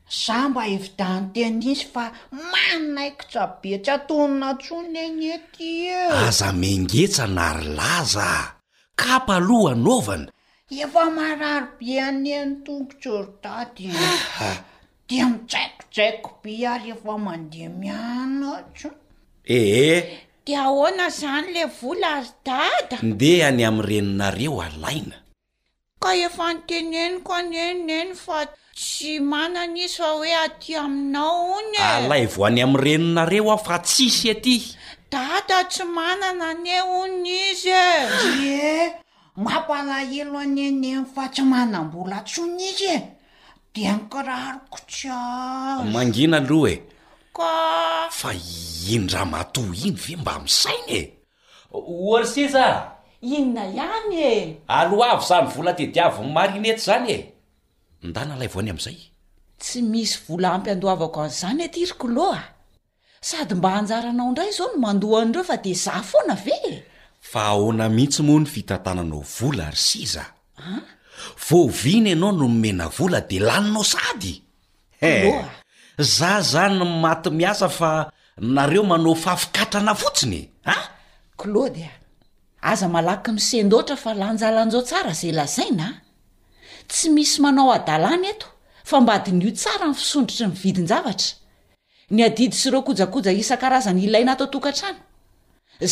za 0.07 0.37
mba 0.49 0.61
hevidany 0.71 1.27
tenisy 1.35 1.83
fa 1.93 2.05
manaiki 2.51 3.23
tsabetsy 3.31 3.89
atonona 3.95 4.49
tson 4.63 4.89
an 5.05 5.15
ety 5.35 5.71
aza 6.25 6.49
mengetsa 6.61 7.25
nary 7.37 7.67
laza 7.79 8.29
ka 9.01 9.13
paloha 9.27 9.71
anovana 9.75 10.27
efa 10.83 11.03
mararobe 11.17 11.93
aneny 12.07 12.51
tompotsory-dady 12.65 13.85
ah, 14.11 14.25
ah. 14.49 14.57
de 15.09 15.17
mijaikotjaikobe 15.31 16.53
ary 16.73 16.89
efa 16.95 17.13
mandeha 17.25 17.69
miana 17.81 18.47
atro 18.59 18.89
ehe 19.57 19.85
eh. 19.97 20.01
de 20.45 20.53
ahoana 20.65 21.05
zany 21.19 21.47
le 21.55 21.63
vola 21.77 22.09
arydada 22.19 22.95
nde 23.09 23.31
any 23.47 23.61
am'n 23.69 23.81
reninareo 23.89 24.55
alaina 24.67 25.17
efa 26.13 26.53
nytenenyko 26.53 27.33
anyeneny 27.33 28.13
fa 28.13 28.45
tsy 28.75 29.19
manana 29.19 29.73
izy 29.79 29.95
fa 29.97 30.03
hoe 30.13 30.33
aty 30.45 30.75
aminao 30.77 31.51
ony 31.57 31.75
e 31.77 32.07
laivoany 32.07 32.63
ami'ny 32.63 32.79
reninareo 32.83 33.51
aho 33.51 33.63
fa 33.65 33.79
tsisy 33.79 34.29
ety 34.29 34.75
da 35.11 35.41
da 35.47 35.63
tsy 35.63 35.83
manana 35.83 36.49
ane 36.49 36.81
ony 36.81 37.27
izy 37.51 37.69
e 37.69 38.07
ye 38.43 38.93
mampalahelo 39.37 40.37
anyeneny 40.39 41.05
fa 41.15 41.27
tsy 41.31 41.41
mannam-bola 41.41 42.19
tsony 42.27 42.61
izy 42.69 42.85
e 42.93 42.97
de 43.73 43.81
nykirarokotsa 43.87 45.15
manginaro 45.93 46.67
e 46.67 46.75
ka 47.33 48.07
fa 48.11 48.29
inyraha 48.93 49.25
mato 49.25 49.61
iny 49.61 49.91
ve 49.95 50.15
mba 50.15 50.39
misaina 50.39 50.93
e 50.99 51.11
olsiza 51.73 52.94
inona 53.25 53.63
ihany 53.77 54.13
e 54.13 54.57
alo 54.77 54.97
avo 55.11 55.23
zany 55.29 55.47
vola 55.53 55.73
tediavo 55.79 56.19
nymarinety 56.25 56.81
zany 56.87 57.09
e 57.15 57.19
nda 58.09 58.21
nalay 58.29 58.47
vo 58.51 58.59
any 58.61 58.69
amin'izay 58.73 58.97
tsy 59.61 59.79
misy 59.91 60.13
vola 60.27 60.47
ampiandoavako 60.57 61.19
an''izany 61.25 61.61
etyrykoloa 61.67 62.39
sady 63.29 63.53
mba 63.57 63.69
hanjara 63.75 64.09
anao 64.13 64.29
indray 64.29 64.51
zao 64.57 64.67
no 64.73 64.77
mandohanydreo 64.85 65.43
fa 65.49 65.55
de 65.65 65.71
za 65.83 65.95
foana 66.09 66.35
ve 66.45 66.55
fa 67.31 67.41
ahoana 67.53 67.85
mihitsy 67.95 68.21
moa 68.27 68.39
ny 68.43 68.47
fitantananao 68.55 69.21
vola 69.37 69.63
ary 69.69 69.81
sizaa 69.87 70.27
voavina 71.49 72.09
ianao 72.13 72.31
no 72.39 72.47
mena 72.63 72.85
vola 72.97 73.19
de 73.29 73.37
laninao 73.47 73.85
sadyeloa 73.93 75.47
za 75.97 76.31
zany 76.51 76.77
maty 77.03 77.29
miasa 77.39 77.67
fa 77.79 77.89
nareo 78.55 78.83
manao 78.89 79.15
fafikatrana 79.25 79.93
fotsiny 80.01 80.41
a 80.73 80.75
kladya 81.41 81.91
aza 82.61 82.87
malaka 82.87 83.31
misend 83.31 83.73
ohatra 83.73 83.95
fa 83.95 84.13
lanjalanijao 84.13 84.81
tsara 84.81 85.13
zay 85.13 85.31
lazai 85.31 85.71
na 85.71 85.87
tsy 86.87 87.09
misy 87.09 87.41
manao 87.41 87.73
adalàna 87.73 88.27
eto 88.29 88.47
fa 88.83 89.01
mba 89.01 89.17
din'io 89.25 89.51
tsara 89.51 89.85
nyy 89.87 89.95
fisondritry 89.99 90.45
nyvidin-javatra 90.47 91.31
ny 92.15 92.21
adidy 92.27 92.55
sy 92.59 92.67
ireo 92.69 92.81
kojakoja 92.87 93.31
isan-karazany 93.31 94.03
ilaina 94.07 94.31
atao 94.33 94.47
tokantrano 94.47 94.99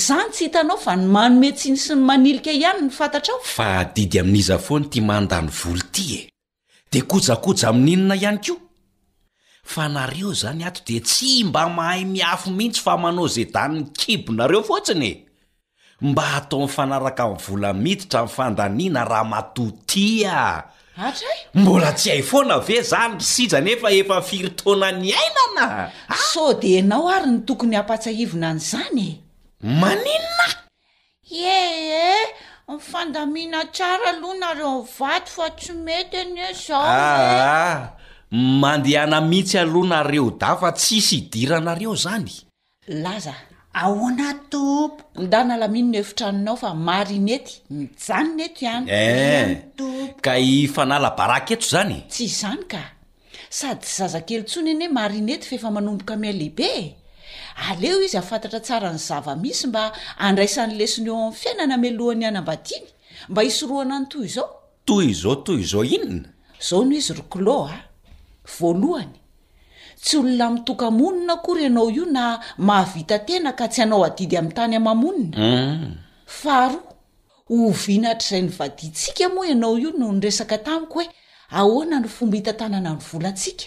zany 0.07 0.31
tsy 0.31 0.43
hitanao 0.43 0.77
fa 0.77 0.95
ny 0.95 1.05
manometsiny 1.07 1.77
sy 1.77 1.93
ny 1.95 2.01
manilika 2.09 2.51
ihany 2.51 2.81
ny 2.81 2.89
fantatra 2.91 3.33
ao 3.33 3.41
fa 3.55 3.65
adidy 3.79 4.19
amin'iza 4.19 4.57
foany 4.59 4.87
ty 4.89 5.01
mandany 5.01 5.47
volo 5.49 5.79
ity 5.81 6.05
e 6.19 6.21
dea 6.91 7.01
kojakoja 7.11 7.69
amin'inona 7.69 8.15
ihany 8.15 8.39
ko 8.45 8.53
fa 9.63 9.87
nareo 9.89 10.31
izany 10.31 10.63
ato 10.65 10.81
di 10.85 10.99
tsy 11.01 11.43
mba 11.43 11.69
mahay 11.69 12.05
miafo 12.05 12.51
mihitsy 12.51 12.81
fa 12.81 12.97
manao 12.97 13.27
za 13.27 13.43
danyny 13.53 13.83
kibonareootsne 13.99 15.32
mba 16.03 16.21
hatao 16.21 16.59
mnyfanaraka 16.59 17.23
n' 17.31 17.37
volamiditra 17.47 18.19
nfandaniana 18.27 19.03
raha 19.11 19.23
matotia 19.31 20.39
atsa 21.07 21.25
mbola 21.59 21.91
tsy 21.97 22.09
hay 22.11 22.21
fona 22.21 22.59
ve 22.59 22.81
zany 22.81 23.13
risiza 23.17 23.61
nefa 23.61 23.89
efa 23.99 24.17
firytona 24.21 24.89
ny 25.01 25.09
ainana 25.21 25.65
ah! 26.07 26.19
so 26.31 26.53
de 26.53 26.81
nao 26.81 27.09
ary 27.15 27.29
ny 27.33 27.39
tokony 27.47 27.75
hampatsahivona 27.79 28.47
an'izany 28.51 29.05
e 29.09 29.15
maninona 29.81 30.47
ehe 31.31 32.11
ny 32.67 32.77
fandamiana 32.89 33.61
tsara 33.75 34.07
aloha 34.17 34.35
nareo 34.43 34.73
ny 34.83 34.87
vaty 34.99 35.29
fa 35.35 35.45
tsy 35.59 35.71
mety 35.85 36.17
ane 36.23 36.45
zao 36.53 36.83
e. 36.83 37.33
ah 37.47 37.79
mandehana 38.61 39.19
mihitsy 39.29 39.57
alohanareo 39.63 40.27
dafa 40.41 40.69
tsisy 40.77 41.17
idiranareo 41.23 41.93
zany 42.03 42.33
laza 42.87 43.35
ahoana 43.81 44.33
topo 44.49 45.03
mida 45.21 45.43
nalaminono 45.43 45.97
efitranonao 45.97 46.55
fa 46.57 46.73
marinety 46.75 47.53
mijanona 47.69 48.43
eto 48.85 48.85
ihany 48.85 48.85
eh, 48.87 50.15
ka 50.21 50.33
ifanalabaraka 50.39 51.53
eto 51.57 51.65
zany 51.73 51.97
tsy 52.09 52.25
zany 52.39 52.63
ka 52.71 52.81
sady 53.57 53.79
tsy 53.81 53.93
zazakely 53.99 54.41
ntsony 54.45 54.69
eny 54.73 54.85
hoe 54.85 54.93
marinety 54.97 55.45
fa 55.49 55.55
efa 55.57 55.69
manomboka 55.75 56.13
amialehibe 56.17 56.71
aleo 57.69 57.97
izy 58.05 58.17
ahafantatra 58.17 58.59
tsarany 58.65 58.97
zavamisy 59.07 59.67
mba 59.67 59.83
andraisan'ny 60.25 60.73
lesiny 60.79 61.07
eo 61.09 61.17
ami'ny 61.19 61.33
fiainana 61.41 61.73
amilohany 61.77 62.21
ihanam-badiny 62.23 62.87
mba 63.29 63.41
hisorohana 63.41 63.95
ny 63.99 64.05
toy 64.11 64.25
izao 64.25 64.49
toy 64.85 65.05
izao 65.11 65.35
toy 65.35 65.59
izao 65.65 65.83
inona 65.95 66.29
zao 66.67 66.79
noho 66.85 66.95
izy 66.99 67.13
roklo 67.17 67.57
aay 67.63 67.79
ah. 69.01 69.22
tsy 70.03 70.17
olona 70.17 70.49
mitokamonina 70.49 71.35
kory 71.37 71.63
ianao 71.63 71.89
io 71.89 72.05
na 72.05 72.39
mahavitatena 72.57 73.53
ka 73.53 73.67
tsy 73.67 73.81
anao 73.81 74.03
adidy 74.03 74.35
ami'nytany 74.37 74.75
amamonina 74.77 75.37
hmm. 75.37 75.95
faharo 76.27 76.79
ovinahtr'izay 77.49 78.41
ny 78.41 78.49
vadintsika 78.57 79.25
moa 79.33 79.47
ianao 79.47 79.77
io 79.79 79.91
noho 79.99 80.13
nyresaka 80.13 80.57
tamiko 80.57 80.93
hoe 80.99 81.05
ahoana 81.49 81.99
ny 82.03 82.07
fomba 82.07 82.35
hitantanana 82.37 82.89
amy 82.89 83.03
volatsika 83.11 83.65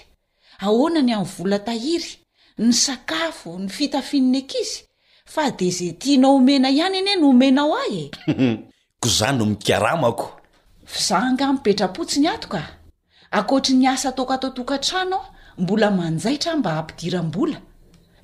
ahoana 0.61 1.01
ny 1.03 1.13
amny 1.17 1.25
vola 1.35 1.59
tahiry 1.59 2.11
ny 2.59 2.73
sakafo 2.73 3.59
ny 3.59 3.69
fitafininekizy 3.69 4.85
fa 5.25 5.51
de 5.51 5.71
za 5.71 5.93
tianao 5.99 6.37
omena 6.37 6.69
ihany 6.71 6.99
ene 6.99 7.17
no 7.21 7.29
omena 7.31 7.61
ao 7.63 7.77
ahy 7.77 8.11
e 8.29 8.57
ko 9.01 9.09
za 9.09 9.33
no 9.33 9.45
mikaramakogerao 9.45 10.37
ny 13.73 15.09
no 15.11 15.21
mbola 15.59 15.91
manjaytran 15.91 16.59
mba 16.59 16.71
hampidiram-bola 16.79 17.59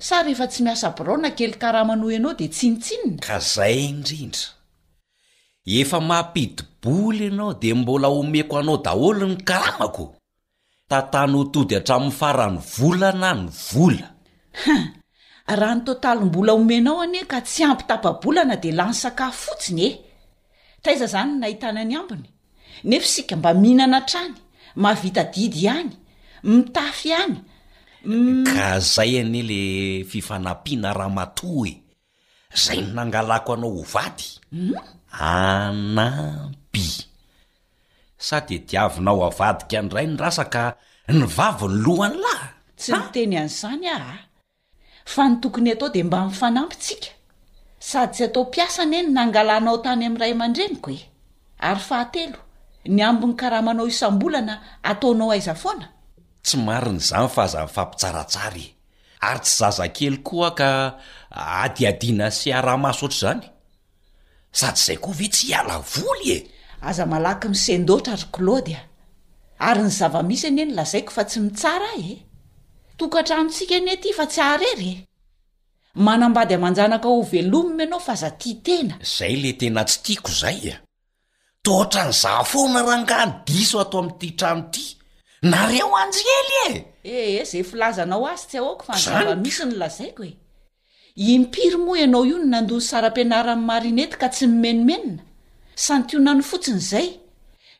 sa 0.07 0.15
rehefa 0.25 0.45
tsy 0.51 0.61
miasabyrao 0.67 1.17
na 1.23 1.29
kely 1.37 1.55
karamano 1.61 2.05
ianao 2.13 2.33
dia 2.39 2.49
tsinitsinina 2.55 3.19
ka 3.27 3.37
zay 3.53 3.75
indrindra 3.91 4.45
efa 5.79 5.99
mampidiboly 6.11 7.25
ianao 7.29 7.51
dia 7.61 7.75
mbola 7.81 8.07
omeko 8.21 8.55
anao 8.57 8.77
daholo 8.85 9.25
ny 9.31 9.37
karamako 9.49 10.05
tantany 10.89 11.35
otody 11.41 11.73
hatramin'ny 11.77 12.13
farany 12.19 12.57
volana 12.77 13.29
ny 13.37 13.43
volah 13.71 14.11
raha 15.59 15.75
ny 15.75 15.81
totalo 15.87 16.21
mbola 16.29 16.51
omenao 16.59 16.97
anie 17.05 17.23
ka 17.31 17.39
tsy 17.47 17.61
ampitapabolana 17.71 18.55
dia 18.61 18.73
la 18.79 18.85
ny 18.89 18.93
sakafo 19.03 19.37
fotsiny 19.45 19.81
eh 19.87 19.95
taiza 20.83 21.05
izany 21.09 21.29
n 21.33 21.39
nahitana 21.41 21.79
any 21.85 21.95
ambiny 22.01 22.29
nefasika 22.89 23.33
mba 23.39 23.49
mihinana 23.61 23.97
atrany 24.01 24.35
mahavitadidy 24.81 25.59
ihany 25.65 25.93
mitafy 26.43 27.13
any 27.15 27.39
mm. 28.03 28.43
ka 28.45 28.79
zay 28.83 29.23
ane 29.23 29.41
le 29.43 29.61
fifanampiana 30.03 30.91
raha 30.93 31.09
mato 31.11 31.63
he 31.63 31.79
zay 32.53 32.81
ny 32.83 32.91
nangalako 32.91 33.53
anao 33.55 33.71
ho 33.79 33.83
vady 33.83 34.23
mm. 34.51 34.73
anampy 35.11 36.85
sady 38.19 38.59
diavinao 38.67 39.23
avadika 39.25 39.79
andray 39.79 40.07
ny 40.07 40.17
rasaka 40.19 40.75
ny 41.07 41.23
vavi 41.25 41.67
ny 41.71 41.75
lohany 41.83 42.17
lahy 42.19 42.47
tsy 42.77 42.91
ny 42.91 43.03
teny 43.15 43.35
an'izany 43.39 43.87
aha 43.87 44.19
fa 45.07 45.23
ny 45.31 45.35
tokony 45.39 45.71
atao 45.71 45.87
dea 45.89 46.03
mba 46.03 46.25
mifanampytsika 46.27 47.07
sady 47.79 48.11
tsy 48.13 48.21
atao 48.27 48.45
piasanae 48.51 49.01
ny 49.07 49.11
nangalanao 49.15 49.77
tany 49.79 50.05
amin'ray 50.11 50.31
amandreniko 50.35 50.91
e 50.91 50.99
ary 51.63 51.79
fahatelo 51.87 52.37
ny 52.91 52.99
ambi 53.01 53.25
ny 53.31 53.35
karamanao 53.39 53.87
isambolana 53.87 54.61
ataonao 54.83 55.31
aiza 55.31 55.55
foana 55.55 55.87
tsy 56.43 56.57
marin'izany 56.63 57.29
fa 57.33 57.43
aza 57.47 57.63
nyfampitsaratsara 57.65 58.57
e 58.59 58.65
ary 59.27 59.39
tsy 59.45 59.55
zaza 59.59 59.85
kely 59.97 60.17
koa 60.27 60.51
ka 60.59 60.69
adiadiana 61.65 62.27
sy 62.39 62.47
arahamaso 62.59 63.05
oatra 63.05 63.15
izany 63.15 63.43
sady 64.59 64.75
izay 64.81 64.97
koa 65.03 65.15
ve 65.19 65.27
tsy 65.33 65.43
hiala 65.47 65.77
voly 65.93 66.29
e 66.35 66.37
aza 66.89 67.03
malaky 67.13 67.47
misendotra 67.53 68.13
ary 68.15 68.27
kladia 68.35 68.81
ary 69.69 69.81
ny 69.85 69.91
zava-misy 69.99 70.45
ani 70.47 70.61
e 70.61 70.65
ny 70.67 70.73
lazaiko 70.77 71.11
fa 71.17 71.23
tsy 71.29 71.39
mitsara 71.45 71.91
e 71.97 72.11
tokantranontsika 72.97 73.75
anie 73.79 73.95
ty 74.03 74.09
fa 74.17 74.25
tsy 74.31 74.41
ary 74.53 74.67
erye 74.75 74.93
manambady 76.05 76.53
amanjanaka 76.57 77.07
ho 77.11 77.21
velomina 77.31 77.83
ianao 77.83 78.01
fa 78.07 78.13
aza 78.17 78.29
ty 78.41 78.49
tena 78.65 78.95
zay 79.17 79.33
le 79.43 79.51
tena 79.59 79.81
tsy 79.89 79.97
tiako 80.05 80.29
izay 80.35 80.59
a 80.75 80.75
e. 80.75 80.83
totra 81.65 82.03
ny 82.07 82.13
zaha 82.21 82.43
fo 82.51 82.59
na 82.73 82.81
rangano 82.87 83.33
diso 83.47 83.77
atao 83.83 83.99
amin'yity 84.01 84.29
tranoity 84.39 84.85
nareo 85.43 85.91
anjyely 85.95 86.75
e 86.75 86.83
ee 87.03 87.33
eh, 87.33 87.39
eh, 87.43 87.43
zay 87.47 87.63
filazanao 87.67 88.23
azy 88.27 88.47
tsy 88.47 88.57
aaoko 88.63 88.83
fa 88.87 88.93
nzaba 88.95 89.35
misy 89.43 89.63
ny 89.67 89.75
lazaiko 89.75 90.23
e 90.25 90.31
impiry 91.17 91.75
moa 91.77 91.99
ianao 91.99 92.23
io 92.25 92.37
ny 92.39 92.47
nandon'ny 92.47 92.81
saram-pianaranny 92.91 93.65
marinety 93.69 94.15
ka 94.17 94.27
tsy 94.31 94.45
nimenomenina 94.47 95.23
sany 95.75 96.03
tionany 96.07 96.41
fotsin' 96.47 96.77
izay 96.79 97.09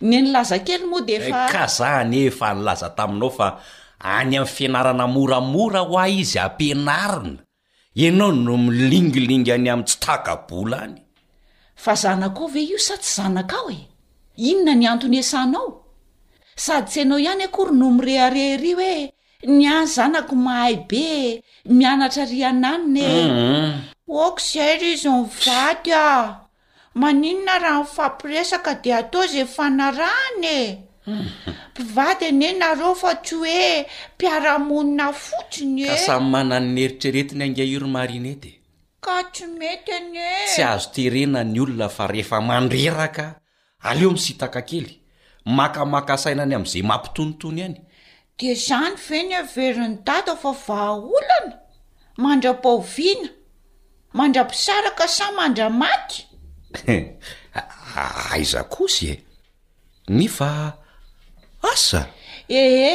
ny 0.04 0.16
nilaza 0.22 0.60
kely 0.60 0.84
moa 0.86 1.02
die 1.08 1.16
eh, 1.16 1.52
ka 1.52 1.66
za 1.72 2.02
any 2.04 2.28
fa 2.30 2.52
nilaza 2.54 2.90
taminao 2.92 3.30
fa 3.32 3.48
any 4.00 4.36
amin'ny 4.38 4.46
fianarana 4.56 5.08
moramora 5.08 5.80
ho 5.88 5.96
ahy 6.04 6.20
izy 6.22 6.40
ampianarina 6.40 7.40
ianao 7.96 8.32
no 8.36 8.58
milingilingyany 8.60 9.70
amin'n 9.72 9.88
tsy 9.88 9.98
tragabola 10.04 10.78
any 10.88 11.00
fa 11.80 11.96
zanako 11.96 12.48
ve 12.52 12.60
io 12.68 12.78
sa 12.80 12.98
tsy 13.00 13.12
zanakao 13.22 13.72
e 13.72 13.80
inona 14.36 14.76
ny 14.76 14.86
antony 14.92 15.20
asaao 15.24 15.83
sady 16.56 16.86
tsy 16.88 17.00
ianao 17.02 17.18
ihany 17.20 17.44
a 17.44 17.48
koa 17.50 17.70
ry 17.70 17.78
no 17.80 17.90
mire 17.98 18.16
arery 18.20 18.74
hoe 18.74 19.12
ny 19.48 19.66
any 19.74 19.88
zanako 19.96 20.36
mahay 20.36 20.76
be 20.90 21.04
mianatra 21.78 22.26
ry 22.32 22.44
ananina 22.44 23.06
em 23.22 23.30
mm-hmm. 23.30 23.80
oko 24.26 24.40
izay 24.44 24.76
ryzomivady 24.82 25.92
a 25.92 26.06
maninona 27.00 27.56
raha 27.64 27.82
ny 27.84 27.90
fampiresaka 27.96 28.72
dia 28.84 28.98
atao 29.02 29.26
zay 29.28 29.46
fanarahana 29.56 30.52
e 30.60 30.80
mpivady 31.72 32.26
ane 32.30 32.48
nareo 32.60 32.96
fa 32.96 33.12
tsy 33.16 33.36
hoe 33.36 33.86
mpiaraha-monina 34.16 35.06
fotsiny 35.14 35.82
eksamy 35.94 36.28
mananynyeritreretiny 36.34 37.42
angia 37.44 37.66
iromarin 37.66 38.26
edy 38.34 38.52
ka 39.06 39.18
tsy 39.34 39.46
mety 39.60 39.92
anye 40.00 40.30
tsy 40.54 40.62
azo 40.72 40.90
terena 40.94 41.42
ny 41.44 41.60
olona 41.64 41.88
fa 41.96 42.06
rehefa 42.08 42.38
mandreraka 42.48 43.28
aleo 43.90 44.12
misitakakely 44.16 45.03
makamaka 45.46 46.18
saina 46.18 46.44
any 46.44 46.56
amin'izay 46.56 46.84
mampitonotono 46.92 47.60
ihany 47.60 47.78
dia 48.40 48.54
izany 48.56 48.96
veny 49.08 49.34
averin'ny 49.36 49.96
dada 50.08 50.32
ao 50.34 50.42
fa 50.42 50.54
vahaolana 50.68 51.56
mandra-paoviana 52.24 53.30
mandra-pisara 54.18 54.92
ka 55.00 55.08
sa 55.18 55.26
mandramaty 55.38 56.20
aiza 58.34 58.62
kosy 58.74 59.10
e 59.14 59.16
nyfa 60.18 60.50
asa 61.72 62.02
ehe 62.62 62.94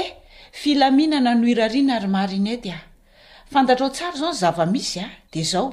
filaminana 0.61 1.35
no 1.35 1.47
irariana 1.53 1.95
ry 2.03 2.09
mariny 2.17 2.51
edy 2.57 2.71
a 2.73 2.81
fantatrao 3.53 3.91
tsara 3.95 4.17
izao 4.17 4.33
ny 4.33 4.39
zavamisy 4.43 4.97
a 5.01 5.07
dia 5.33 5.45
zao 5.53 5.67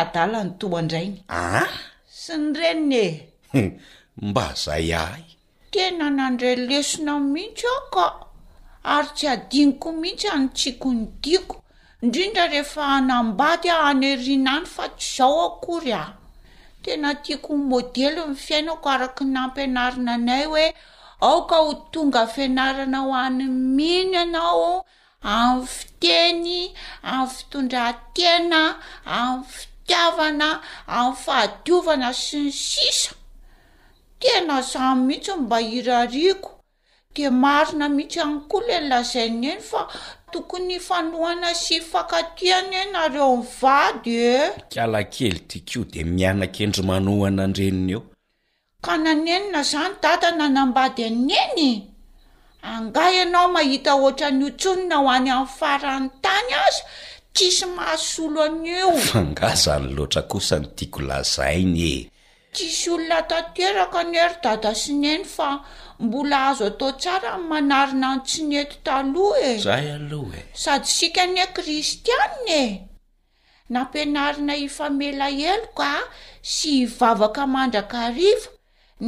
adala 0.00 0.38
ny 0.46 0.50
to 0.58 0.66
andrainy 0.80 1.20
aah 1.40 1.72
sy 2.22 2.32
ny 2.38 2.50
renina 2.58 3.02
e 3.52 3.60
mba 4.28 4.44
zay 4.62 4.88
ahay 5.02 5.24
tena 5.74 6.08
nandray 6.18 6.56
lesona 6.68 7.12
mihitsy 7.32 7.66
ao 7.74 7.82
ka 7.94 8.06
ary 8.94 9.10
tsy 9.16 9.26
adiniko 9.34 9.88
mihitsy 10.02 10.28
any 10.36 10.48
tsiko 10.58 10.88
ny 10.96 11.02
diako 11.22 11.56
indrindra 12.04 12.44
rehefa 12.52 12.82
anambady 12.98 13.68
a 13.76 13.78
anerin 13.90 14.44
any 14.54 14.66
fa 14.74 14.84
tsy 14.96 15.08
zao 15.16 15.38
akory 15.46 15.94
aho 16.02 16.14
tena 16.84 17.08
tiako 17.22 17.50
n'ny 17.56 17.64
môdely 17.72 18.22
mny 18.26 18.36
fiainako 18.46 18.86
araky 18.94 19.24
ny 19.32 19.36
ampianarina 19.44 20.10
anay 20.18 20.42
hoe 20.52 20.66
aoka 21.28 21.56
ho 21.64 21.72
tonga 21.94 22.20
afianarana 22.28 22.98
ho 23.06 23.10
anyny 23.24 23.50
miny 23.76 24.16
ianao 24.18 24.62
amn'ny 25.38 25.66
fiteny 25.76 26.56
amin'ny 27.10 27.30
fitondraatena 27.36 28.60
amin'ny 29.18 29.46
fitiavana 29.56 30.48
amin'ny 30.96 31.20
fahadiovana 31.24 32.08
sy 32.24 32.38
ny 32.46 32.52
sisa 32.66 33.10
enazany 34.32 35.00
mihitsy 35.06 35.32
mba 35.34 35.58
hirariako 35.58 36.50
dia 37.14 37.30
marina 37.30 37.88
mihitsy 37.88 38.20
any 38.20 38.38
koa 38.48 38.60
l 38.66 38.70
eny 38.76 38.88
lazainy 38.90 39.46
eny 39.52 39.60
fa 39.70 39.88
tokony 40.32 40.80
fanoana 40.80 41.54
sy 41.54 41.78
fankatihany 41.90 42.74
e 42.76 42.84
nareo 42.92 43.36
nny 43.36 43.46
vady 43.60 44.16
e 44.16 44.34
eh? 44.34 44.50
kalakely 44.74 45.38
tiako 45.48 45.84
dia 45.90 46.04
mianan-kendry 46.04 46.82
manoana 46.84 47.44
an 47.44 47.54
reninay 47.54 47.94
eo 47.94 48.02
ka 48.84 48.96
nanenina 48.98 49.62
zany 49.62 49.94
datana 50.02 50.48
nambady 50.48 51.04
any 51.04 51.34
eny 51.42 51.70
anga 52.62 53.04
ianao 53.12 53.48
mahita 53.52 53.94
oatra 53.94 54.28
ny 54.30 54.44
otsonona 54.48 54.96
ho 54.96 55.06
any 55.16 55.30
amin'ny 55.30 55.48
farany 55.58 56.08
tany 56.24 56.52
aza 56.66 56.82
tsisy 57.34 57.66
mahasolo 57.76 58.42
aneo 58.42 58.94
angazany 59.20 59.88
latra 59.96 60.20
osan 60.36 60.64
iako 60.82 61.00
lazainye 61.08 61.94
eh? 61.96 62.10
tsisy 62.54 62.88
olona 62.94 63.18
tantoeraka 63.30 64.00
ny 64.10 64.16
eri-dada 64.24 64.72
sineny 64.82 65.24
fa 65.34 65.48
mbola 66.04 66.38
azo 66.48 66.64
atao 66.70 66.90
tsara 67.02 67.30
n'ny 67.36 67.46
manarina 67.50 68.08
any 68.14 68.22
tsynety 68.28 68.76
taloha 68.86 69.38
e. 69.50 69.52
e 70.38 70.40
sady 70.62 70.86
sika 70.96 71.24
nya 71.34 71.46
kristianna 71.56 72.56
e 72.64 72.66
nampianarina 73.72 74.54
ifamela 74.66 75.26
helo 75.38 75.68
ka 75.78 75.90
sy 76.52 76.68
hivavaka 76.78 77.42
mandraka 77.54 77.96
ariva 78.08 78.48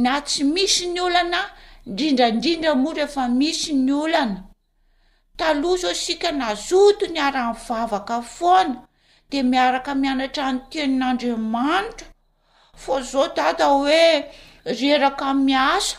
na 0.03 0.13
tsy 0.29 0.41
misy 0.53 0.85
ny 0.93 0.99
olana 1.07 1.41
ndrindrandrindra 1.89 2.71
moa 2.83 2.93
rhefa 2.97 3.23
misy 3.39 3.71
ny 3.85 3.91
olana 4.03 4.39
taloha 5.39 5.81
zao 5.81 5.93
sika 6.05 6.29
na 6.39 6.47
zoto 6.67 7.05
ny 7.13 7.19
ara-ny 7.27 7.55
vavaka 7.67 8.15
foana 8.35 8.75
dia 9.29 9.43
miaraka 9.51 9.91
mianatra 10.01 10.45
ny 10.53 10.59
tenin'andriamanitra 10.71 12.07
fa 12.83 13.01
zao 13.01 13.27
dada 13.35 13.65
hoe 13.65 14.05
reraka 14.79 15.33
miasa 15.45 15.97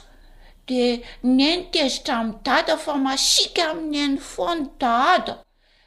de 0.68 0.82
nyeny 1.24 1.62
tezitra 1.72 2.16
mi 2.26 2.34
dada 2.46 2.76
fa 2.84 2.94
masika 3.06 3.62
amin'ny 3.72 4.00
eny 4.06 4.18
foany 4.30 4.62
dada 4.80 5.34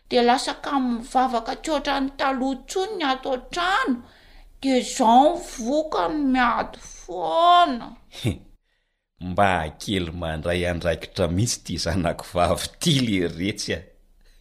de 0.09 0.17
lasaka 0.27 0.73
mnmivavaka 0.79 1.53
tiotra 1.63 1.95
ny 2.03 2.09
talohantsony 2.19 2.91
ny 2.99 3.03
atao 3.11 3.35
n-trano 3.37 3.95
de 4.61 4.73
zao 4.95 5.27
ny 5.35 5.39
voka 5.57 6.03
no 6.11 6.19
miady 6.33 6.77
foana 6.93 7.87
mba 9.31 9.49
akely 9.67 10.11
mandray 10.21 10.61
andraikitra 10.71 11.25
mihitsy 11.35 11.57
ty 11.65 11.73
zanako 11.85 12.25
vavy 12.33 12.67
ty 12.79 12.93
leryretsy 13.05 13.73
a 13.75 13.79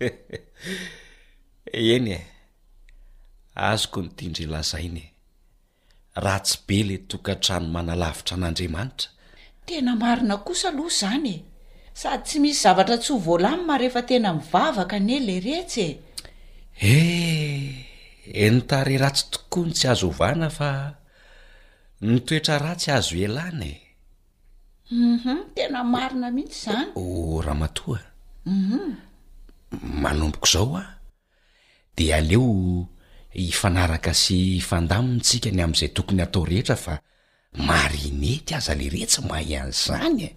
eny 1.94 2.10
e 2.16 2.18
azoko 3.70 3.98
nytindry 4.02 4.44
lazainy 4.54 5.04
e. 5.06 5.09
ratsy 6.20 6.58
be 6.66 6.78
le 6.88 6.96
tokantrano 7.10 7.68
manalavitra 7.76 8.34
an'andriamanitra 8.36 9.10
tena 9.66 9.92
marina 10.02 10.36
kosa 10.46 10.68
aloha 10.70 10.92
zany 11.00 11.28
e 11.34 11.36
sady 12.00 12.22
tsy 12.26 12.38
misy 12.42 12.60
zavatra 12.64 12.96
tsy 13.00 13.10
ho 13.14 13.18
voalamima 13.26 13.74
rehefa 13.80 14.02
tena 14.08 14.28
mivavaka 14.36 14.96
ane 15.00 15.16
le 15.26 15.36
retsy 15.46 15.86
e 16.92 16.94
eh 18.42 18.50
nytare 18.54 18.94
ratsy 19.04 19.24
tokoa 19.32 19.62
ny 19.66 19.72
tsy 19.76 19.86
azo 19.92 20.06
ovana 20.12 20.48
fa 20.58 20.68
nytoetra 22.12 22.56
ratsy 22.66 22.88
azo 22.96 23.14
elana 23.26 23.66
e 23.74 23.78
um 24.96 25.24
tena 25.54 25.80
marina 25.94 26.26
mihitsy 26.36 26.56
izany 26.68 26.88
o 27.00 27.40
raha 27.46 27.56
matoa 27.62 28.00
um 28.48 28.54
mhm. 28.62 28.82
manomboko 30.02 30.46
izao 30.48 30.72
a 30.82 30.86
dia 31.96 32.14
aleo 32.20 32.44
ifanaraka 33.34 34.10
sy 34.22 34.38
fandaminytsika 34.68 35.48
ny 35.54 35.62
amin'izay 35.64 35.90
tokony 35.96 36.22
atao 36.26 36.42
rehetra 36.50 36.74
fa 36.84 36.94
mari 37.66 38.06
nety 38.22 38.52
aza 38.58 38.74
le 38.80 38.86
retsy 38.94 39.20
mahi 39.28 39.54
an'izany 39.60 40.18
e 40.26 40.30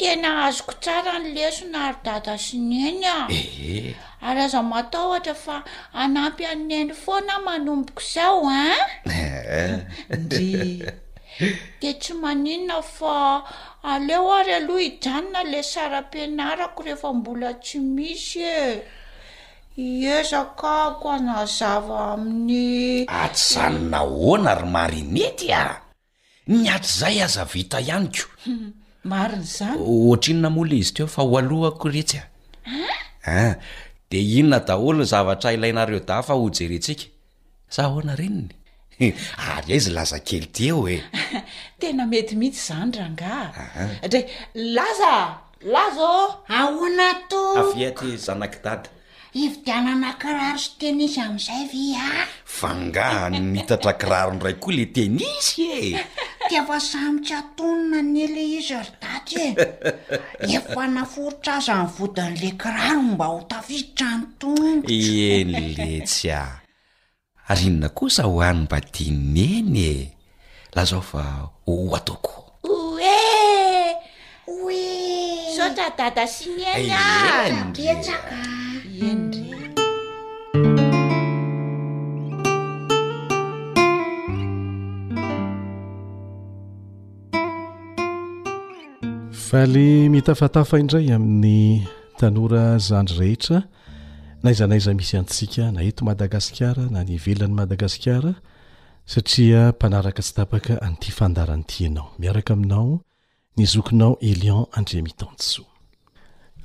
tena 0.00 0.30
azoko 0.48 0.72
tsara 0.82 1.14
ny 1.22 1.28
leso 1.36 1.64
na 1.72 1.78
ary-data 1.92 2.32
sy 2.44 2.56
n 2.68 2.72
eny 2.88 3.04
aeeh 3.16 3.88
ary 4.28 4.40
aza 4.46 4.60
mataohtra 4.72 5.34
fa 5.44 5.56
anampy 6.02 6.44
aneny 6.52 6.88
foana 7.02 7.34
manomboko 7.46 8.00
izao 8.06 8.42
an 8.48 8.80
eh. 9.12 9.84
de 10.30 10.52
de 11.84 11.90
tsy 12.00 12.12
maninna 12.22 12.76
fa 12.96 13.16
aleo 13.92 14.32
ary 14.38 14.52
aloha 14.60 14.80
hijanona 14.86 15.40
la 15.52 15.60
saram-pianarako 15.72 16.78
rehefa 16.88 17.08
mbola 17.18 17.50
tsy 17.62 17.78
misy 17.94 18.40
e 18.40 18.60
eakakoana 19.78 21.34
ava 21.72 21.96
amin'nyatyzanyna 22.14 23.98
oana 24.28 24.52
ry 24.60 24.66
marinety 24.76 25.48
a 25.62 25.62
ny 26.50 26.66
aty 26.76 26.90
zay 27.00 27.16
aza 27.26 27.44
vita 27.52 27.78
ihanyko 27.86 28.26
mariny 29.12 29.46
zany 29.56 29.78
ohatr 29.92 30.28
inona 30.32 30.50
mola 30.56 30.74
izy 30.82 30.92
te 30.96 31.02
o 31.06 31.08
fa 31.14 31.22
hoalohako 31.30 31.86
retsy 31.96 32.18
aa 32.18 32.26
ah, 33.34 33.52
de 34.10 34.18
inona 34.38 34.58
daholo 34.68 35.02
ny 35.04 35.08
zavatra 35.12 35.52
ilainareo 35.56 36.00
da 36.10 36.18
fa 36.26 36.34
hojere 36.40 36.78
tsika 36.84 37.04
za 37.74 37.82
ona 37.98 38.16
renny 38.16 38.50
ary 39.52 39.70
a 39.74 39.76
izy 39.78 39.90
laza 39.98 40.18
kely 40.28 40.46
ty 40.54 40.68
eo 40.70 40.82
e 40.94 40.98
tena 41.80 42.02
metimihitsy 42.12 42.62
zany 42.68 42.92
ranga 43.00 43.34
dre 44.10 44.20
laza 44.76 45.12
laza 45.74 46.04
o 46.20 46.22
ahona 46.62 47.08
toavia 47.30 47.90
ty 47.98 48.08
zanaka 48.28 48.72
ivi 49.34 49.56
dianana 49.64 50.12
kiraro 50.20 50.58
sy 50.58 50.70
tenisy 50.80 51.20
am'izay 51.20 51.64
ve 51.68 51.92
a 52.00 52.24
fangahny 52.44 53.38
nitatra 53.52 53.92
kiraron 54.00 54.40
ray 54.40 54.54
koa 54.56 54.72
le 54.74 54.86
tenisy 54.86 55.66
e 55.80 55.82
tiafa 56.48 56.80
samytsy 56.90 57.34
atonona 57.36 58.02
nele 58.02 58.42
izy 58.56 58.74
arydaty 58.80 59.44
e 59.48 59.50
efa 60.56 60.86
naforotra 60.96 61.52
azany 61.60 61.86
vodan'le 61.96 62.50
kiraron 62.62 63.08
mba 63.16 63.26
ho 63.32 63.38
tafiditra 63.50 64.08
ny 64.18 64.24
tongo 64.40 64.92
eny 64.96 65.56
letsy 65.78 66.28
a 66.32 66.34
arinona 67.50 67.88
kosa 67.96 68.22
ho 68.28 68.34
any 68.48 68.60
mba 68.64 68.78
dineny 68.94 69.78
e 69.92 69.94
lazao 70.76 71.02
fa 71.10 71.22
ho 71.66 71.74
ataokooe 71.98 73.24
oe 74.52 74.84
sotradada 75.56 76.24
synienyaeta 76.26 78.57
fa 78.98 79.06
ale 89.62 90.08
mitafatafa 90.08 90.78
indray 90.78 91.12
amin'ny 91.14 91.86
tanora 92.16 92.78
zandry 92.78 93.18
rehetra 93.18 93.68
naizanaiza 94.42 94.94
misy 94.94 95.14
antsika 95.14 95.70
na 95.72 95.80
hento 95.86 96.02
madagasikara 96.08 96.84
na 96.94 97.00
nyvelan'ny 97.08 97.54
madagasikara 97.60 98.32
satria 99.12 99.60
mpanaraka 99.74 100.20
tsy 100.24 100.34
tapaka 100.38 100.72
anty 100.86 101.10
fandarany 101.18 101.62
itianao 101.66 102.06
miaraka 102.18 102.52
aminao 102.52 102.90
ny 103.56 103.62
zokinao 103.72 104.18
elion 104.30 104.66
andrea 104.78 105.02
mitanso 105.02 105.62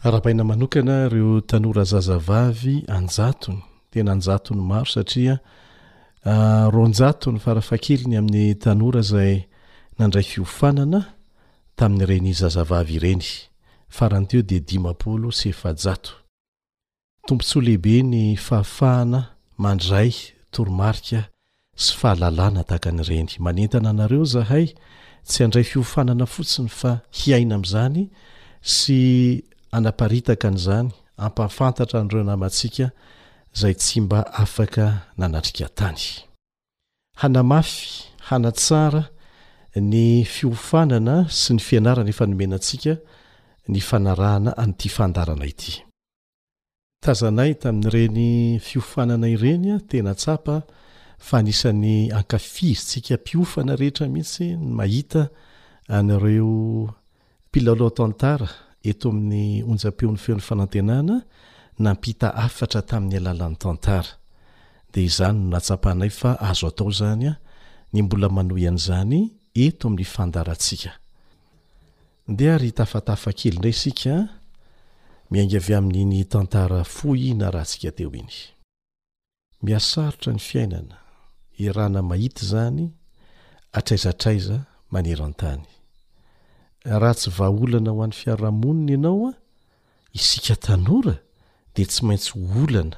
arahapaina 0.04 0.44
manokana 0.44 1.10
reo 1.10 1.42
tanora 1.42 1.84
zazavavy 1.84 2.84
anjatony 2.88 3.58
tena 3.92 4.12
anjatony 4.12 4.62
maro 4.62 4.86
satria 4.86 5.40
ah, 6.26 6.70
rjaony 6.72 7.40
farahafakeliny 7.40 8.18
amin'ny 8.18 8.56
tanorazaynandray 8.56 10.24
fiofananatai'eyyehbe 10.24 13.16
ny 18.04 18.36
fahafahana 18.38 19.22
mandray 19.58 20.12
toromarika 20.52 21.20
sy 21.84 21.94
fahalalana 22.00 22.64
tahaka 22.64 22.90
anyreny 22.90 23.30
manentana 23.40 23.90
anareo 23.90 24.24
zahay 24.26 24.68
tsy 25.24 25.44
andray 25.44 25.64
fiofanana 25.64 26.26
fotsiny 26.26 26.70
fa 26.70 27.00
hiaina 27.12 27.56
am'zany 27.56 28.10
sy 28.62 28.98
anaparitaka 29.78 30.48
n'izany 30.52 30.92
ampafantatra 31.26 31.98
an'reo 32.04 32.24
namantsika 32.24 32.86
zay 33.60 33.74
tsy 33.82 33.98
mba 34.06 34.20
afaka 34.44 34.86
nanatrika 35.20 35.66
ntany 35.74 36.02
hanamafy 37.22 37.84
hanatsara 38.30 39.04
ny 39.92 39.98
fiofanana 40.34 41.16
sy 41.40 41.50
ny 41.58 41.62
fianarana 41.68 42.10
ifanomenatsika 42.14 42.94
ny 43.72 43.80
fanarahana 43.90 44.52
anty 44.64 44.90
fandarana 44.96 45.46
ity 45.52 45.74
tazanay 47.04 47.52
tamin'n'ireny 47.62 48.24
fiofanana 48.68 49.28
irenya 49.36 49.76
tena 49.90 50.14
tsapa 50.22 50.56
fa 51.28 51.38
nisan'ny 51.46 51.96
ankafizytsika 52.18 53.14
mpiofana 53.22 53.72
rehetra 53.80 54.06
mihitsy 54.14 54.46
ny 54.62 54.68
mahita 54.78 55.22
anareo 55.98 56.54
pilalotantara 57.52 58.50
eto 58.90 59.10
amin'ny 59.12 59.64
onja-peon'ny 59.70 60.20
feon'ny 60.24 60.44
fanantenana 60.48 61.18
nampita 61.80 62.30
afatra 62.46 62.82
tamin'ny 62.90 63.18
alalan'ny 63.20 63.56
tantara 63.64 64.14
de 64.94 65.02
izany 65.10 65.38
no 65.42 65.48
natsapahnay 65.56 66.12
fa 66.20 66.32
azo 66.50 66.68
atao 66.72 66.90
zany 67.00 67.24
a 67.32 67.34
ny 67.94 68.00
mbola 68.06 68.28
manoy 68.36 68.66
an' 68.72 68.80
zany 68.88 69.20
eto 69.68 69.88
amin'ny 69.88 70.08
fandarantsika 70.14 70.92
de 72.38 72.46
ary 72.56 72.72
tafatafa 72.78 73.32
kely 73.40 73.54
ndray 73.58 73.76
sika 73.84 74.16
miaing 75.32 75.54
avy 75.60 75.74
amin'ny 75.80 76.22
tantara 76.34 76.80
fohina 76.96 77.48
raha 77.54 77.66
ntsika 77.68 77.90
teo 77.98 78.12
iny 78.22 78.36
miasarotra 79.66 80.32
ny 80.36 80.42
fiainana 80.50 80.98
irana 81.68 82.00
mahita 82.10 82.42
zany 82.52 82.84
atraizatraiza 83.80 84.56
manerantany 84.94 85.64
raha 86.86 87.14
tsy 87.20 87.30
vaaolana 87.38 87.90
ho 87.96 88.00
an'ny 88.06 88.16
fiarahamonina 88.22 88.92
ianao 88.94 89.24
a 89.32 89.34
isika 90.18 90.56
tanora 90.66 91.16
de 91.76 91.82
tsy 91.92 92.02
maintsy 92.08 92.32
olana 92.64 92.98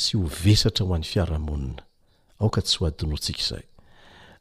sy 0.00 0.12
hoetra 0.16 0.82
hoan'ny 0.88 1.08
arahamoitsy 1.22 2.78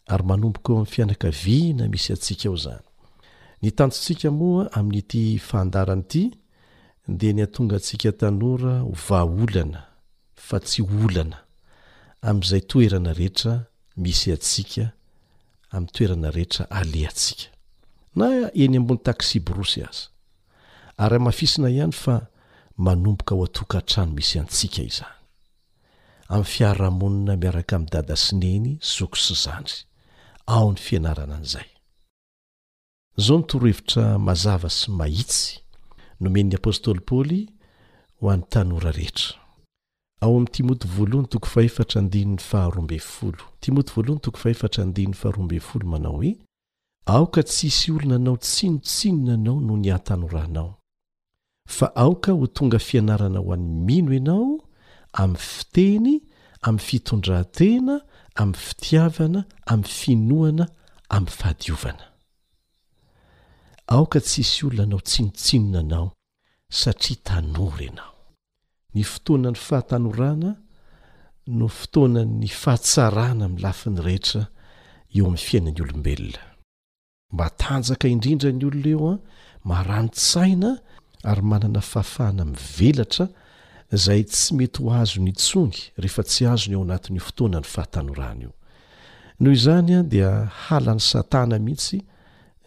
hainosikoeoamaaiy 0.09 2.05
aao 2.51 2.81
ny 3.63 3.69
tanotsika 3.77 4.29
moa 4.39 4.63
amin'nyty 4.79 5.21
fahadarany 5.47 6.03
ity 6.05 6.23
de 7.19 7.27
ny 7.33 7.41
atonga 7.47 7.77
tsika 7.85 8.11
tanora 8.19 8.73
ovaolana 8.93 9.81
a 10.57 10.59
tsy 10.67 10.81
olnaaee 10.81 13.31
misy 14.03 14.27
asika 14.37 14.85
am 15.75 15.83
toeana 15.93 16.29
reetra 16.37 16.63
ale 16.79 17.01
atsika 17.11 17.49
na 18.15 18.27
eny 18.53 18.77
ambon'ny 18.79 19.01
taksi 19.05 19.39
borosy 19.39 19.83
azy 19.89 20.07
ary 20.97 21.15
ahmahafisina 21.17 21.69
ihany 21.69 21.91
fa 21.93 22.15
manomboka 22.77 23.35
ho 23.35 23.43
atokahatrano 23.45 24.11
misy 24.15 24.39
antsika 24.39 24.81
izany 24.89 25.17
amin'ny 26.29 26.49
fiarahamonina 26.53 27.35
miaraka 27.41 27.75
amin'n 27.75 27.91
dada 27.93 28.15
sineny 28.25 28.67
zoko 28.95 29.17
sy 29.25 29.35
zany 29.43 29.65
ao 30.55 30.67
ny 30.71 30.79
fianarana 30.85 31.35
an'izay 31.39 31.69
zao 33.25 33.37
ny 33.39 33.45
torohevitra 33.49 34.03
mazava 34.27 34.69
sy 34.79 34.87
mahitsy 34.99 35.59
nomen'ny 36.21 36.57
apôstoly 36.57 37.01
pôly 37.09 37.41
ho 38.19 38.29
an'ny 38.33 38.45
tanora 38.53 38.91
rehetra 38.91 39.37
ao 40.21 40.35
am' 40.37 40.49
timoty 40.55 40.87
voalohany 40.97 41.29
toko 41.31 41.47
fahefatra 41.55 42.01
andinny 42.01 42.37
faharombe 42.49 42.97
folo 43.11 43.43
timoty 43.61 43.91
voalohany 43.95 44.21
toko 44.23 44.37
fahefatra 44.43 44.81
andin'ny 44.83 45.15
faharoambey 45.21 45.61
folo 45.69 45.85
manao 45.93 46.17
hoe 46.21 46.31
aoka 47.05 47.43
tsisy 47.43 47.91
olona 47.91 48.15
anao 48.15 48.37
tsinotsinonanao 48.37 49.59
no 49.61 49.75
ny 49.77 49.89
atanoranao 49.95 50.71
fa 51.67 51.87
aoka 51.95 52.31
ho 52.31 52.47
tonga 52.47 52.79
fianarana 52.79 53.39
ho 53.39 53.53
an'ny 53.55 53.85
mino 53.87 54.11
ianao 54.13 54.51
amin'ny 55.21 55.37
fiteny 55.37 56.15
amin'ny 56.61 56.79
fitondraantena 56.87 57.95
amin'ny 58.35 58.59
fitiavana 58.65 59.41
amin'ny 59.71 59.93
finoana 59.97 60.65
amin'ny 61.15 61.35
fahadiovana 61.39 62.05
aoka 63.93 64.19
tsisy 64.21 64.65
olona 64.65 64.83
anao 64.83 65.01
tsinotsinona 65.09 65.79
anao 65.79 66.09
satria 66.79 67.17
tanora 67.27 67.83
ianao 67.87 68.13
ny 68.93 69.03
fotoanany 69.11 69.57
fahatanorana 69.67 70.51
no 71.57 71.67
fotoana'ny 71.79 72.47
fahatsarana 72.61 73.45
amin'ny 73.45 73.61
lafiny 73.65 73.99
rehetra 74.05 74.41
eo 75.17 75.23
amin'ny 75.25 75.43
fiainany 75.47 75.79
olombelona 75.83 76.48
mba 77.33 77.47
tanjaka 77.63 78.05
indrindra 78.13 78.49
ny 78.57 78.65
olona 78.67 78.89
eo 78.95 79.07
a 79.09 79.13
ah, 79.13 79.19
mahrano-tsaina 79.69 80.69
ary 81.29 81.41
manana 81.51 81.81
fahafahana 81.91 82.43
mvelatra 82.53 83.25
izay 83.95 84.23
tsy 84.31 84.53
mety 84.57 84.79
ho 84.83 84.89
azony 85.01 85.31
tsongy 85.43 85.79
rehefa 86.01 86.23
tsy 86.29 86.43
azo 86.51 86.65
ny 86.69 86.75
eao 86.75 86.83
anatin'ny 86.87 87.21
fotoana 87.27 87.59
ny 87.61 87.69
fahatanorana 87.73 88.41
io 88.45 88.51
noho 89.39 89.53
izany 89.59 89.91
a 89.95 89.99
ah, 89.99 90.05
dia 90.11 90.29
halan'ny 90.65 91.01
satana 91.11 91.55
mihitsy 91.65 91.97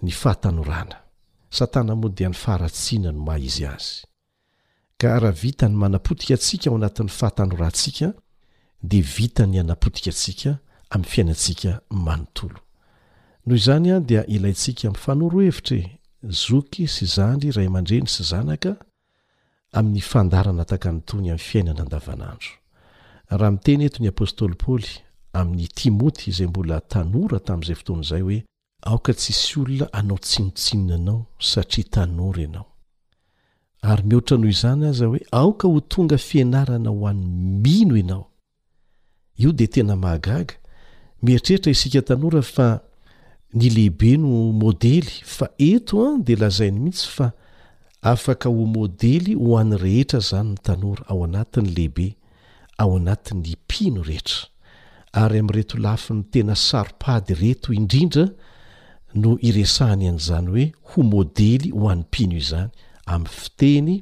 ny 0.03 0.11
fahatanorana 0.23 0.97
satana 1.59 1.93
moa 2.01 2.13
dia 2.17 2.29
ny 2.31 2.37
faharatsiana 2.45 3.11
no 3.13 3.21
mah 3.27 3.39
izy 3.49 3.67
azy 3.67 4.07
ka 4.99 5.19
raha 5.21 5.37
vita 5.43 5.67
ny 5.69 5.75
manapotika 5.77 6.35
atsika 6.39 6.71
ao 6.71 6.77
anatin'ny 6.79 7.11
fahatanorantsika 7.21 8.09
dia 8.83 9.03
vita 9.17 9.43
ny 9.47 9.59
anapotika 9.61 10.11
atsika 10.15 10.51
amin'ny 10.91 11.11
fiainatsika 11.11 11.71
manontolo 11.91 12.59
noho 13.47 13.57
izany 13.57 13.91
a 13.93 13.99
dia 14.01 14.25
ilayntsika 14.27 14.89
mi'fanorohevitrae 14.91 15.99
zoky 16.23 16.87
sy 16.87 17.07
zandry 17.07 17.51
ray 17.53 17.67
amandreny 17.67 18.07
sy 18.07 18.23
zanaka 18.23 18.77
amin'ny 19.75 20.01
fandarana 20.01 20.65
takanontony 20.65 21.31
ami'ny 21.35 21.39
fiainana 21.49 21.83
andavanandro 21.83 22.55
raha 23.31 23.51
miteny 23.51 23.85
etony 23.89 24.09
apôstôly 24.13 24.55
paly 24.55 25.03
amin'ny 25.35 25.67
timoty 25.75 26.33
zay 26.33 26.47
mbola 26.47 26.79
tanora 26.93 27.41
tami'izay 27.41 27.75
fotonyizay 27.79 28.21
hoe 28.23 28.39
aoka 28.87 29.13
tsisy 29.15 29.59
olona 29.61 29.89
anao 29.93 30.19
tsinotsinonanao 30.19 31.27
satria 31.39 31.85
tanora 31.91 32.45
anao 32.45 32.67
ary 33.83 34.03
mihoatra 34.07 34.37
noho 34.39 34.51
izany 34.55 34.87
aza 34.87 35.07
hoe 35.07 35.21
aoka 35.33 35.69
ho 35.69 35.81
tonga 35.81 36.19
fiainarana 36.19 36.91
ho 36.91 37.07
any 37.11 37.27
mino 37.65 37.99
anao 37.99 38.27
io 39.39 39.53
de 39.53 39.67
tena 39.67 39.97
mahagaga 39.97 40.55
mieritreritra 41.23 41.73
isika 41.73 42.03
tanorafa 42.03 42.81
ny 43.53 43.69
lehibe 43.69 44.15
no 44.19 44.49
modely 44.57 45.03
fa 45.29 45.49
eto 45.61 45.97
a 46.07 46.11
de 46.27 46.35
lazainy 46.41 46.79
mihitsy 46.85 47.09
fa 47.17 47.27
afaka 48.13 48.49
ho 48.49 48.65
môdely 48.77 49.35
ho 49.37 49.59
an'ny 49.61 49.77
rehetra 49.83 50.21
zany 50.29 50.53
ny 50.55 50.61
tanora 50.67 51.05
ao 51.11 51.19
anatin' 51.27 51.69
lehibe 51.77 52.07
ao 52.83 52.97
anatin'ny 52.97 53.53
mpino 53.67 54.03
rehetra 54.09 54.49
ary 55.23 55.39
ami' 55.45 55.55
reto 55.59 55.77
lafin'ny 55.87 56.25
tena 56.33 56.55
saropady 56.57 57.35
reto 57.43 57.73
indrindra 57.77 58.25
no 59.23 59.37
iresahany 59.49 60.09
an'izany 60.11 60.49
hoe 60.51 60.65
ho 60.89 61.03
modely 61.13 61.71
ho 61.77 61.85
an'ny 61.93 62.05
mpino 62.09 62.35
izany 62.43 62.71
am'y 63.15 63.29
fiteny 63.39 63.95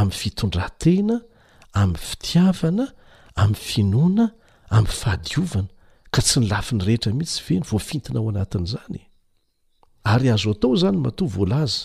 ami'y 0.00 0.16
fitondrantena 0.20 1.16
am'y 1.82 2.00
fitiavana 2.08 2.86
ami'y 3.42 3.60
finoana 3.68 4.24
ami'y 4.76 4.96
fahadiovana 5.00 5.70
ka 6.12 6.22
tsy 6.24 6.40
ny 6.40 6.48
lafi 6.48 6.74
ny 6.76 6.84
rehetra 6.86 7.12
mihitsy 7.12 7.42
ve 7.48 7.54
ny 7.60 7.66
voafintina 7.70 8.18
ao 8.20 8.28
anatin'zany 8.30 9.00
ary 10.12 10.28
azo 10.34 10.50
atao 10.54 10.72
zany 10.82 10.98
mato 11.04 11.24
voalaza 11.34 11.80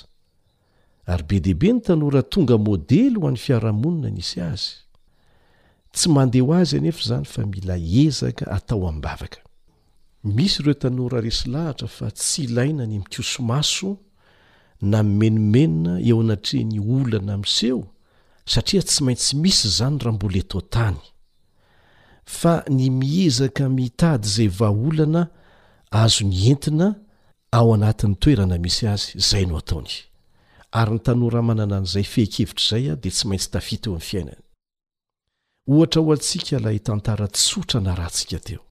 ary 1.11 1.23
be 1.27 1.37
deaibe 1.45 1.69
ny 1.75 1.79
tanora 1.85 2.21
tonga 2.33 2.57
môdely 2.67 3.15
ho 3.19 3.27
an'ny 3.27 3.41
fiarahamonina 3.45 4.09
nisy 4.15 4.39
azy 4.51 4.69
tsy 5.95 6.07
mandehho 6.15 6.51
azy 6.61 6.75
anefa 6.79 7.03
zany 7.09 7.25
fa 7.33 7.41
mila 7.51 7.75
ezaka 8.05 8.43
atao 8.57 8.87
am'bavaka 8.91 9.39
misy 10.35 10.57
reo 10.65 10.75
tanraresy 10.83 11.45
lahatra 11.53 11.87
fa 11.97 12.07
tsy 12.19 12.39
ilaina 12.47 12.83
ny 12.87 12.95
mikiosomaso 13.03 13.89
na 14.91 14.99
mimenomenona 15.19 15.93
eo 16.09 16.17
anatre 16.23 16.59
ny 16.71 16.77
olana 16.95 17.35
mseho 17.43 17.81
satria 18.51 18.81
tsy 18.87 18.99
maintsy 19.05 19.31
misy 19.43 19.67
zany 19.79 19.97
raha 20.01 20.15
mbola 20.15 20.37
etotany 20.43 20.99
fa 22.25 22.63
ny 22.69 22.89
miezaka 22.91 23.69
mitady 23.69 24.27
izay 24.27 24.47
vaaolana 24.59 25.21
azo 26.01 26.23
ny 26.25 26.49
entina 26.55 26.87
ao 27.51 27.73
anatin'ny 27.73 28.15
toerana 28.15 28.57
misy 28.57 28.87
azy 28.87 29.19
zay 29.29 29.45
no 29.45 29.57
ataony 29.57 29.91
ary 30.71 30.91
ny 30.91 30.99
tanora 30.99 31.41
manana 31.41 31.75
an'izay 31.77 32.03
fehikevitra 32.13 32.63
izay 32.65 32.91
a 32.91 32.95
dia 33.01 33.11
tsy 33.15 33.25
maintsy 33.27 33.49
tafi 33.53 33.75
teo 33.81 33.91
amn'n 33.93 34.07
fiainany 34.09 34.41
ohatra 35.73 35.99
ho 36.01 36.11
antsika 36.15 36.53
ilay 36.59 36.79
tantara 36.87 37.27
tsotra 37.35 37.79
na 37.85 37.91
rahantsika 37.95 38.39
teo 38.47 38.61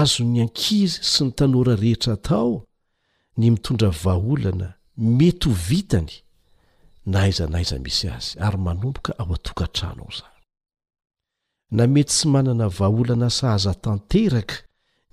azo 0.00 0.22
ny 0.24 0.38
ankizy 0.44 0.98
sy 1.12 1.20
ny 1.24 1.32
tanora 1.38 1.74
rehetra 1.82 2.16
tao 2.28 2.54
ny 3.38 3.46
mitondra 3.50 3.90
vaaolana 4.04 4.68
mety 5.18 5.48
ho 5.48 5.54
vitany 5.68 6.12
na 7.10 7.16
aiza 7.26 7.44
naiza 7.52 7.76
misy 7.84 8.06
azy 8.16 8.30
ary 8.46 8.58
manomboka 8.66 9.10
ao 9.20 9.32
atokatrano 9.38 10.02
ao 10.04 10.14
zay 10.20 10.34
na 11.70 11.86
mety 11.86 12.12
sy 12.12 12.26
manana 12.28 12.68
vaaolana 12.68 13.30
sahaza-tanteraka 13.30 14.56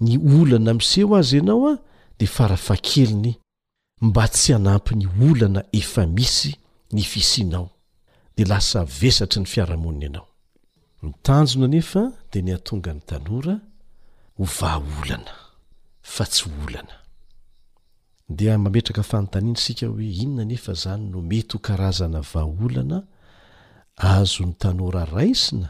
ny 0.04 0.12
olana 0.42 0.72
miseho 0.80 1.12
azy 1.20 1.38
ianao 1.38 1.68
a 1.72 1.76
de 2.20 2.26
farafa 2.36 2.76
keliny 2.88 3.28
mba 4.08 4.24
tsy 4.34 4.50
hanampy 4.54 4.94
ny 4.96 5.06
olana 5.32 5.62
efa 5.80 6.04
misy 6.18 6.52
ny 6.94 7.02
fisinao 7.12 7.68
dea 8.38 8.48
lasa 8.52 8.80
vesatry 9.00 9.40
ny 9.42 9.48
fiarahamonina 9.52 10.04
ianao 10.08 10.28
mitanjona 11.02 11.68
nefa 11.76 12.02
dia 12.32 12.42
ny 12.46 12.52
antonga 12.58 12.92
ny 12.96 13.02
tanora 13.10 13.56
ho 14.38 14.44
vaaolana 14.58 15.34
fa 16.14 16.24
tsy 16.32 16.44
holana 16.56 16.96
dia 18.38 18.54
mametraka 18.58 19.04
fanontaniana 19.12 19.60
sika 19.66 19.86
hoe 19.92 20.06
inona 20.24 20.46
nefa 20.52 20.74
zany 20.82 21.06
no 21.12 21.18
mety 21.30 21.54
ho 21.58 21.60
karazana 21.68 22.20
vaaolana 22.32 22.98
azo 24.16 24.44
ny 24.48 24.54
tanora 24.62 25.06
raisina 25.06 25.70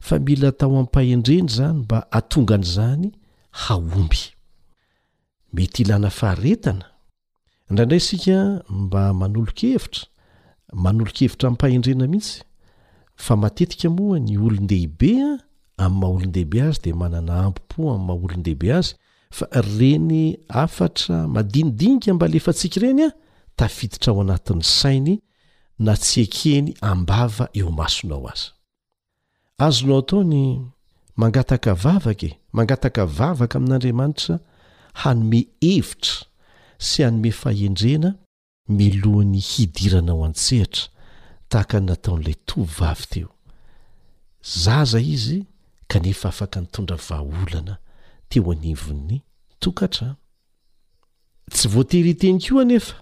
fa 0.00 0.18
mila 0.18 0.52
tao 0.52 0.78
amipahendreny 0.78 1.48
zany 1.48 1.78
mba 1.78 2.10
atongan' 2.12 2.64
zany 2.64 3.10
haomby 3.50 4.18
mety 5.52 5.82
ilana 5.82 6.10
faharetana 6.10 6.84
ndraindray 7.70 8.00
sika 8.00 8.62
mba 8.68 9.14
manolok 9.14 9.58
hevitra 9.60 10.00
manolokevitra 10.72 11.50
mpahendrena 11.50 12.06
mihitsy 12.06 12.42
fa 13.16 13.36
matetika 13.36 13.90
moa 13.90 14.18
ny 14.18 14.38
olon-dehibe 14.38 15.12
a 15.22 15.38
ami'ymahaolondehibe 15.84 16.60
azy 16.62 16.80
de 16.82 16.92
manana 16.94 17.34
ampopo 17.44 17.94
am'ymahaolondehibe 17.94 18.72
azy 18.74 18.94
fa 19.30 19.48
reny 19.78 20.36
afatra 20.48 21.28
madinidiniga 21.28 22.14
mba 22.14 22.26
lefatsika 22.28 22.80
reny 22.80 23.02
a 23.04 23.08
tafiditra 23.56 24.12
ao 24.12 24.20
anatin'ny 24.20 24.62
sainy 24.62 25.14
na 25.78 25.92
tsy 25.96 26.22
akeny 26.26 26.74
ambava 26.80 27.48
eo 27.58 27.70
masonao 27.70 28.28
azy 28.32 28.55
azonao 29.58 29.98
ataony 29.98 30.66
mangataka 31.16 31.74
vavake 31.74 32.38
mangataka 32.52 33.06
vavaka 33.06 33.58
amin'andriamanitra 33.58 34.38
hanome 34.92 35.46
hevitra 35.60 36.16
sy 36.78 37.02
hanome 37.02 37.30
fahendrena 37.32 38.10
melohan'ny 38.78 39.40
hidirana 39.50 40.12
ao 40.12 40.22
an-tsehatra 40.28 40.84
tahakan 41.50 41.84
nataon'ilay 41.90 42.36
tov 42.48 42.68
vavy 42.78 43.06
teo 43.12 43.30
za 44.60 44.76
zay 44.84 45.06
izy 45.16 45.38
kanefa 45.90 46.26
afaka 46.32 46.58
nitondra 46.60 46.96
vaaolana 47.08 47.74
teo 48.30 48.50
anivon'ny 48.52 49.16
tokatrano 49.62 50.16
tsy 51.54 51.66
voatery 51.74 52.10
iteny 52.14 52.38
ko 52.46 52.60
anefa 52.64 52.96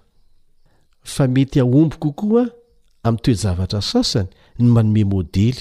fa 1.14 1.22
mety 1.34 1.56
aombokokoa 1.60 2.44
amin'y 3.06 3.22
toe 3.24 3.34
zavatra 3.42 3.80
sasany 3.92 4.28
ny 4.58 4.66
manome 4.76 5.02
môdely 5.12 5.54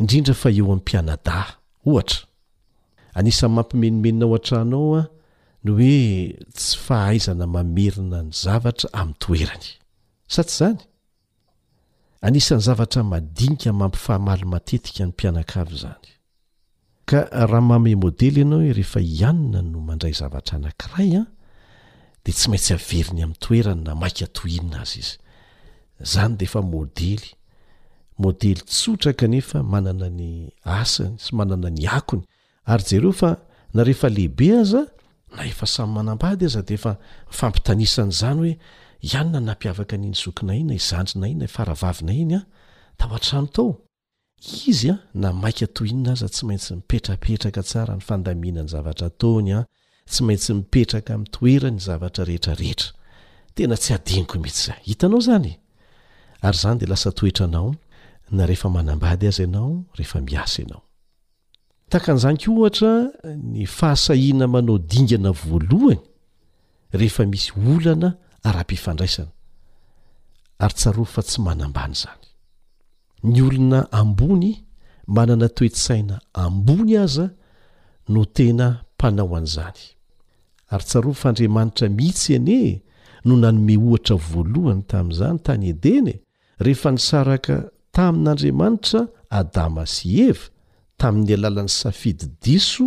indrindra 0.00 0.34
fa 0.40 0.50
eo 0.58 0.64
ami'mpianada 0.70 1.38
ohatra 1.86 2.26
anisany 3.18 3.50
mampimenimenina 3.56 4.24
ao 4.24 4.34
an-tranao 4.36 4.96
a 4.96 5.02
no 5.64 5.72
hoe 5.74 6.36
tsy 6.56 6.78
faaizana 6.86 7.46
mamerina 7.54 8.18
ny 8.26 8.30
zavatra 8.42 8.88
ami'ny 9.00 9.18
toerany 9.22 9.68
sa 10.32 10.42
tsy 10.44 10.56
zany 10.58 10.80
anisan'ny 12.26 12.62
zavatra 12.68 13.02
madinika 13.12 13.70
mampifahamaly 13.80 14.44
matetika 14.52 15.00
ny 15.04 15.10
mpianakavo 15.12 15.74
zany 15.82 16.06
ka 17.08 17.18
raha 17.50 17.60
maome 17.68 17.92
môdely 18.02 18.38
ianao 18.42 18.60
hoe 18.62 18.72
rehefa 18.78 19.00
hianina 19.10 19.60
no 19.70 19.78
mandray 19.86 20.14
zavatra 20.20 20.54
anankiray 20.58 21.10
a 21.22 21.24
de 22.24 22.30
tsy 22.32 22.46
maintsy 22.50 22.72
averiny 22.78 23.20
am'y 23.26 23.34
toerany 23.44 23.82
na 23.86 23.92
mainka 24.00 24.24
atohinina 24.30 24.78
azy 24.86 24.98
izy 25.02 25.14
zany 26.12 26.32
de 26.38 26.44
efa 26.46 26.60
môdely 26.72 27.18
modely 28.18 28.54
tsotra 28.54 29.12
kanefa 29.20 29.58
manana 29.72 30.08
ny 30.20 30.32
asany 30.78 31.18
sy 31.22 31.30
manana 31.38 31.70
ny 31.70 31.84
akony 31.96 32.22
ary 32.72 32.84
jereo 32.90 33.12
fa 33.20 33.30
na 33.74 33.84
rehefalehibe 33.88 34.48
aza 34.60 34.82
na 35.36 35.42
efa 35.50 35.66
samy 35.74 35.92
manambady 35.96 36.44
aza 36.46 36.62
deefa 36.70 36.92
fampitanisan'zany 37.38 38.38
hoe 38.40 38.54
ianyna 39.08 39.40
napiavaka 39.48 39.94
niny 40.02 40.14
zokina 40.22 40.52
inna 40.60 40.74
izanina 40.80 41.26
a 41.58 41.64
na 42.04 42.12
iyoarano 42.18 43.46
tao 43.52 43.68
izya 44.70 44.94
na 45.22 45.28
maiky 45.42 45.66
tinna 45.76 46.10
az 46.12 46.22
tsy 46.34 46.42
maintsy 46.46 46.74
miperaerakaioiaony 46.74 48.52
de 56.78 56.86
lasa 56.92 57.12
toetranao 57.12 57.74
na 58.32 58.46
refa 58.46 58.68
manambady 58.70 59.26
aza 59.26 59.44
anao 59.44 59.84
rehefa 59.94 60.20
miasa 60.20 60.62
ianao 60.62 60.82
takan'izanik' 61.90 62.48
ohatra 62.48 62.92
ny 63.52 63.66
fahasahiana 63.66 64.46
manao 64.48 64.78
dingana 64.78 65.30
voalohany 65.32 66.00
rehefa 66.92 67.26
misy 67.26 67.52
olana 67.76 68.14
ara-pifandraisana 68.44 69.30
ary 70.58 70.74
tsaro 70.74 71.04
fa 71.04 71.22
tsy 71.22 71.40
manambany 71.42 71.94
zany 71.94 72.24
ny 73.24 73.40
olona 73.42 73.92
ambony 73.92 74.64
manana 75.06 75.48
toetysaina 75.48 76.20
ambony 76.32 76.96
aza 76.98 77.30
no 78.08 78.24
tena 78.24 78.66
mpanao 78.94 79.36
an'izany 79.36 79.80
ary 80.70 80.84
tsaro 80.84 81.12
fandriamanitra 81.12 81.88
mihitsy 81.88 82.34
ane 82.36 82.82
no 83.24 83.36
nanome 83.36 83.76
ohatra 83.78 84.16
voalohany 84.16 84.82
tamin'izany 84.90 85.38
tany 85.38 85.66
edeny 85.68 86.12
rehefa 86.60 86.90
nysaraka 86.92 87.54
tamin'andriamanitra 87.96 89.00
adama 89.40 89.84
sy 89.94 90.08
eva 90.30 90.46
tamin'ny 91.00 91.32
alalan'ny 91.38 91.72
safidy 91.80 92.26
diso 92.44 92.86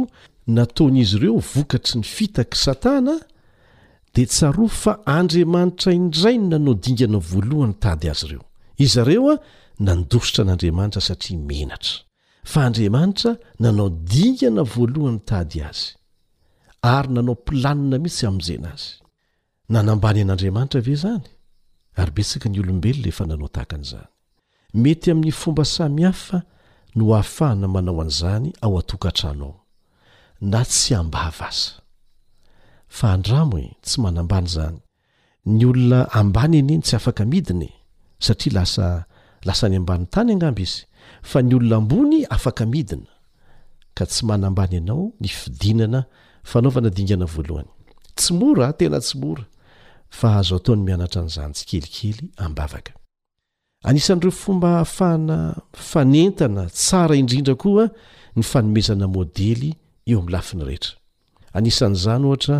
nataon'izy 0.57 1.15
ireo 1.19 1.37
vokatry 1.53 1.95
ny 1.99 2.05
fitaky 2.15 2.57
i 2.59 2.61
satana 2.65 3.15
dia 4.15 4.27
tsaroa 4.33 4.71
fa 4.83 4.93
andriamanitra 5.19 5.89
indray 6.01 6.35
no 6.39 6.47
nanao 6.53 6.75
dingana 6.85 7.19
voalohany 7.31 7.75
tady 7.83 8.07
azy 8.13 8.25
ireo 8.29 8.43
izareo 8.85 9.25
a 9.33 9.41
nandositra 9.87 10.39
an'andriamanitra 10.45 11.01
satria 11.09 11.37
menatra 11.51 11.95
fa 12.51 12.59
andriamanitra 12.69 13.29
nanao 13.63 13.89
dingana 14.13 14.63
voalohan'ny 14.73 15.21
tady 15.31 15.59
azy 15.69 15.85
ary 16.95 17.09
nanao 17.15 17.35
mpilanina 17.39 17.97
misy 18.05 18.21
amin'izayna 18.29 18.67
azy 18.75 18.87
nanambany 19.73 20.19
an'andriamanitra 20.25 20.79
ve 20.87 20.95
zany 21.03 21.25
ary 22.01 22.11
betsaka 22.17 22.45
ny 22.51 22.57
olombelona 22.63 23.07
efa 23.11 23.23
nanao 23.31 23.49
tahakan'izany 23.55 24.09
mety 24.73 25.11
amin'ny 25.11 25.31
fomba 25.31 25.65
samihafa 25.65 26.41
no 26.95 27.13
ahafahana 27.13 27.67
manao 27.67 28.01
an'izany 28.01 28.53
ao 28.61 28.79
atokatranao 28.79 29.53
na 30.41 30.63
tsy 30.65 30.95
ambavaaray 30.95 31.57
e, 33.65 33.71
maambazanny 33.97 34.79
olona 35.45 36.11
ambany 36.19 36.57
anyy 36.59 36.79
tsy 36.81 36.95
afak 36.95 37.19
miina 37.31 37.67
satria 38.25 38.65
lasa 39.47 39.67
ny 39.69 39.75
ambani 39.75 40.05
tany 40.13 40.31
aamb 40.39 40.59
iz 40.59 40.73
fa 41.21 41.41
ny 41.41 41.55
olona 41.55 41.75
ambony 41.81 42.19
aak 42.35 42.59
midinay 42.73 43.09
aabyay 44.31 44.81
moa 46.59 46.91
tena 48.77 48.97
tsy 48.99 49.13
mora 49.19 49.23
fa 50.17 50.27
hahazo 50.29 50.53
ataony 50.55 50.81
mianatra 50.87 51.21
n'izany 51.23 51.53
tsy 51.55 51.63
kelikely 51.69 52.25
ambavaka 52.43 52.93
anisan'n'ireo 53.87 54.31
fomba 54.31 54.69
afahana 54.83 55.37
fanentana 55.73 56.63
tsara 56.79 57.13
indrindra 57.21 57.55
koa 57.63 57.85
ny 58.37 58.43
fanomezana 58.51 59.05
môdely 59.15 59.69
eo 60.09 60.17
am'ny 60.21 60.31
lafiny 60.35 60.63
rehetra 60.69 60.93
anisan'zany 61.57 62.23
ohatra 62.29 62.57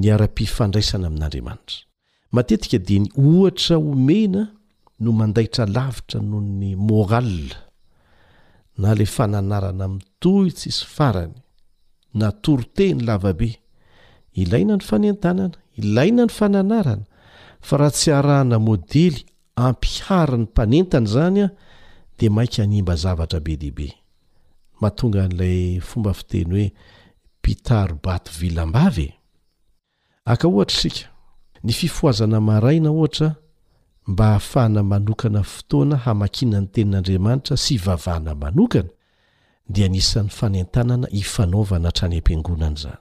ny 0.00 0.06
ara-pifandraisana 0.14 1.06
amin'andriamanitra 1.10 1.76
matetika 2.36 2.78
diy 2.88 3.00
ohatra 3.26 3.76
omena 3.92 4.42
no 5.02 5.10
mandahitra 5.20 5.64
lavitra 5.76 6.18
noho 6.28 6.40
ny 6.60 6.70
moral 6.88 7.30
na 8.82 8.90
la 8.98 9.06
fananarana 9.16 9.86
mitohy 9.96 10.50
tsisy 10.56 10.84
farany 10.96 11.34
natorote 12.20 12.86
ny 12.96 13.02
lavabe 13.08 13.50
ilaina 14.40 14.74
ny 14.78 14.84
fanentanana 14.90 15.56
ilaina 15.80 16.22
ny 16.26 16.32
fananarana 16.38 17.04
fa 17.66 17.74
raha 17.80 17.92
tsy 17.96 18.08
arahana 18.18 18.56
môdely 18.68 19.20
ampihara 19.64 20.36
ny 20.38 20.42
mpanentany 20.46 21.06
zany 21.06 21.38
a 21.44 21.50
de 22.18 22.28
mainka 22.34 22.62
animba 22.62 22.94
zavatra 23.02 23.40
be 23.44 23.52
dehibe 23.62 23.88
mahatonga 24.80 25.22
n'ilay 25.28 25.60
fomba 25.88 26.12
fiteny 26.18 26.50
hoe 26.54 26.66
pitaro 27.42 27.94
baty 28.04 28.30
vilambavee 28.40 29.10
aka 30.32 30.46
ohatra 30.48 30.78
sika 30.80 31.04
ny 31.64 31.72
fifoazana 31.72 32.38
maraina 32.40 32.90
ohatra 32.98 33.28
mba 34.08 34.24
hahafahana 34.26 34.82
manokana 34.90 35.42
fotoana 35.52 35.96
hamakina 36.04 36.56
ny 36.60 36.66
tenin'andriamanitra 36.72 37.54
sy 37.64 37.74
vavahana 37.84 38.32
manokana 38.42 38.88
di 39.72 39.82
nisan'ny 39.94 40.30
fanentanana 40.38 41.06
ifanaovana 41.20 41.88
hatrany 41.88 42.16
am-piangonany 42.18 42.76
zany 42.82 43.00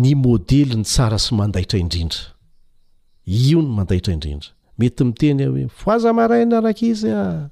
ny 0.00 0.08
modely 0.22 0.74
ny 0.78 0.84
tsara 0.90 1.18
sy 1.24 1.30
mandahitra 1.38 1.78
indrindra 1.84 2.22
io 3.48 3.58
ny 3.64 3.70
mandaitra 3.76 4.12
indrindra 4.16 4.50
mety 4.78 5.04
miteny 5.04 5.44
hoe 5.46 5.52
mifoaza 5.58 6.12
maraina 6.12 6.58
araka 6.58 6.86
izy 6.86 7.10
a 7.10 7.50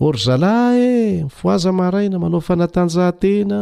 ôr 0.00 0.16
zalah 0.24 0.76
e 0.78 1.22
mifoaza 1.22 1.72
maraina 1.72 2.18
manao 2.22 2.40
fanatanjahantena 2.48 3.60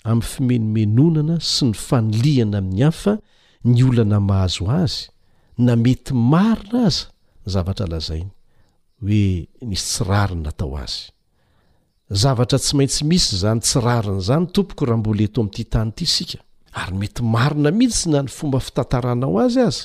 amin'ny 0.10 0.28
fimenomenonana 0.32 1.36
sy 1.54 1.62
ny 1.72 1.76
fanolihana 1.88 2.58
amin'ny 2.64 2.82
hayfa 2.86 3.14
ny 3.72 3.78
olana 3.90 4.18
mahazo 4.30 4.64
azy 4.84 4.96
na 5.66 5.74
mety 5.84 6.12
marina 6.32 6.84
aza 6.88 7.12
nyzavatra 7.46 7.86
lazainy 7.94 8.32
hoe 9.04 9.24
nisy 9.70 9.86
tsyrarina 9.94 10.42
natao 10.48 10.74
azy 10.84 11.02
zavatra 12.22 12.58
tsy 12.64 12.72
maintsy 12.78 13.02
misy 13.10 13.34
zany 13.44 13.60
tsirarina 13.66 14.20
zany 14.28 14.46
tompoko 14.54 14.82
raha 14.88 15.00
mbola 15.02 15.22
eto 15.28 15.38
am'ity 15.44 15.64
tany 15.74 15.90
ity 15.92 16.06
sika 16.16 16.40
ary 16.76 16.94
mety 16.94 17.22
marina 17.24 17.72
mihilsy 17.72 18.10
na 18.12 18.22
ny 18.22 18.28
fomba 18.28 18.60
fitantaranao 18.60 19.40
azy 19.40 19.60
azy 19.68 19.78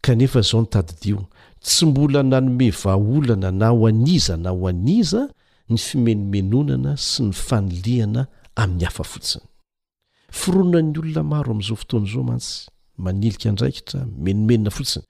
kanefa 0.00 0.40
zao 0.40 0.60
nytadidio 0.62 1.20
tsy 1.64 1.86
mbola 1.86 2.22
nanome 2.22 2.70
vaolana 2.70 3.50
na 3.50 3.68
ho 3.72 3.86
aniza 3.88 4.36
na 4.36 4.50
ho 4.50 4.68
aniza 4.68 5.22
ny 5.70 5.76
fimenomenonana 5.86 6.92
sy 6.96 7.22
ny 7.28 7.32
fanolihana 7.32 8.22
amin'ny 8.60 8.84
hafa 8.84 9.04
fotsinyronanyolona 9.12 11.22
mao 11.30 11.44
amn'izao 11.52 11.76
fotoanzao 11.76 12.22
mantsy 12.28 12.52
ania 13.08 13.52
ndraikitra 13.52 14.00
menomenona 14.24 14.70
fotsiny 14.70 15.04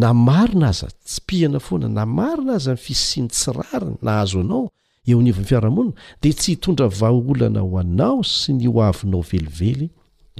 na 0.00 0.14
marina 0.14 0.68
aza 0.68 0.86
tsy 1.06 1.20
pihana 1.26 1.58
foana 1.60 1.88
na 1.88 2.06
marina 2.06 2.52
aza 2.58 2.70
y 2.74 2.76
fisiany 2.76 3.28
tsirariny 3.30 3.96
na 4.02 4.10
hazo 4.20 4.40
anao 4.40 4.70
eonivn'ny 5.08 5.46
fiarahamonina 5.48 5.94
de 6.22 6.30
tsy 6.32 6.50
hitondra 6.52 6.88
vaaolana 6.88 7.60
ho 7.60 7.78
anao 7.78 8.20
sy 8.24 8.52
ny 8.52 8.68
oavinao 8.68 9.20
velively 9.22 9.90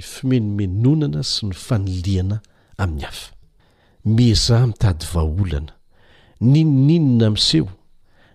fimenomenonana 0.01 1.23
sy 1.25 1.49
ny 1.49 1.55
fanoliana 1.57 2.39
amin'ny 2.79 3.05
hafa 3.07 3.31
mezah 4.05 4.65
mitady 4.71 5.05
vaolana 5.13 5.73
ninoninina 6.41 7.27
amiseho 7.31 7.69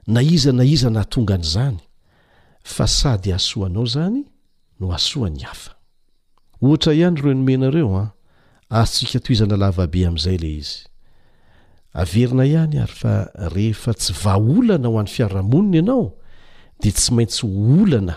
na 0.06 0.20
izana 0.22 0.64
izana 0.64 1.04
tonga 1.04 1.34
an'izany 1.34 1.78
fa 2.74 2.86
sady 2.86 3.32
asoanao 3.32 3.86
zany 3.86 4.24
no 4.80 4.92
asoany 4.96 5.40
hafa 5.42 5.72
ohatra 6.62 6.92
ihany 6.92 7.16
ro 7.20 7.30
enome 7.30 7.56
nareo 7.56 7.92
a 8.00 8.04
ah, 8.70 8.84
asika 8.84 9.20
toizana 9.20 9.56
lavabe 9.56 10.06
amn'izay 10.06 10.38
le 10.42 10.50
izy 10.60 10.76
averina 11.92 12.44
ihany 12.46 12.76
ary 12.84 12.94
fa 13.00 13.12
rehefa 13.54 13.92
tsy 13.94 14.12
vaolana 14.24 14.88
ho 14.88 14.98
an'ny 15.00 15.12
fiarahamonina 15.14 15.76
ianao 15.78 16.06
de 16.80 16.90
tsy 16.92 17.10
maintsy 17.16 17.44
olana 17.46 18.16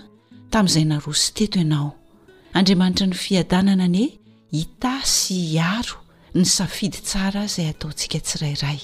tamin'izay 0.55 0.85
narosy 0.93 1.23
teto 1.39 1.59
ianao 1.65 1.89
andriamanitra 2.59 3.07
ny 3.11 3.17
fiadanana 3.25 3.85
anhoe 3.89 4.07
itasy 4.61 5.37
iaro 5.57 5.97
ny 6.37 6.45
safidy 6.57 7.01
tsara 7.09 7.41
izay 7.49 7.67
ataontsika 7.75 8.19
tsirairay 8.27 8.79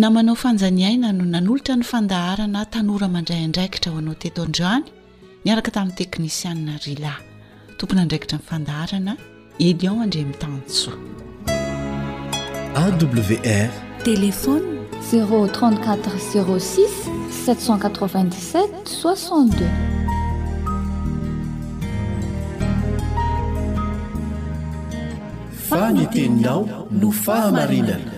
na 0.00 0.06
manao 0.16 0.34
fanjaniaina 0.44 1.08
no 1.18 1.24
nanolotra 1.34 1.74
ny 1.80 1.84
fandaharana 1.92 2.60
tanora 2.74 3.06
mandray 3.14 3.40
andraikitra 3.46 3.88
ho 3.92 3.98
anao 4.02 4.16
teto 4.24 4.40
anjoany 4.48 4.84
niaraka 5.44 5.70
tamin'ny 5.76 5.96
teknisianna 6.00 6.74
rila 6.86 7.12
tompony 7.78 8.00
andraikitra 8.04 8.36
nifandaharana 8.42 9.12
elion 9.70 9.98
andremitanso 10.06 10.92
awr 12.84 13.70
tl 14.04 14.24
z0677 15.00 15.00
6 15.00 15.00
fanyteninao 25.68 26.62
no 26.90 27.10
fahamarinana 27.24 28.14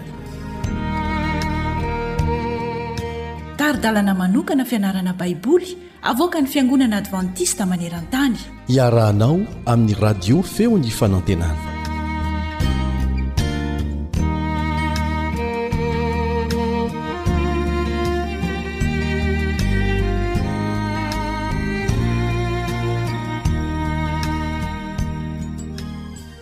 taridalana 3.57 4.13
manokana 4.15 4.65
fianarana 4.65 5.13
baiboly 5.13 5.79
avoaka 6.13 6.41
ny 6.41 6.47
fiangonana 6.53 6.97
advantista 7.03 7.63
maneran-tany 7.71 8.37
iarahanao 8.77 9.39
amin'ny 9.73 9.95
radio 10.05 10.37
feony 10.55 10.91
fanantenana 10.99 11.72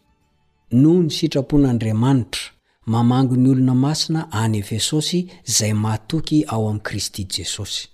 noho 0.73 1.03
ny 1.03 1.11
sitrapon'andriamanitra 1.11 2.41
mamango 2.87 3.37
ny 3.37 3.51
olona 3.51 3.75
masina 3.75 4.29
any 4.33 4.59
efesosy 4.59 5.27
izay 5.49 5.73
mahtoky 5.73 6.45
ao 6.49 6.69
amin'y 6.69 6.83
kristy 6.83 7.25
jesosy 7.31 7.89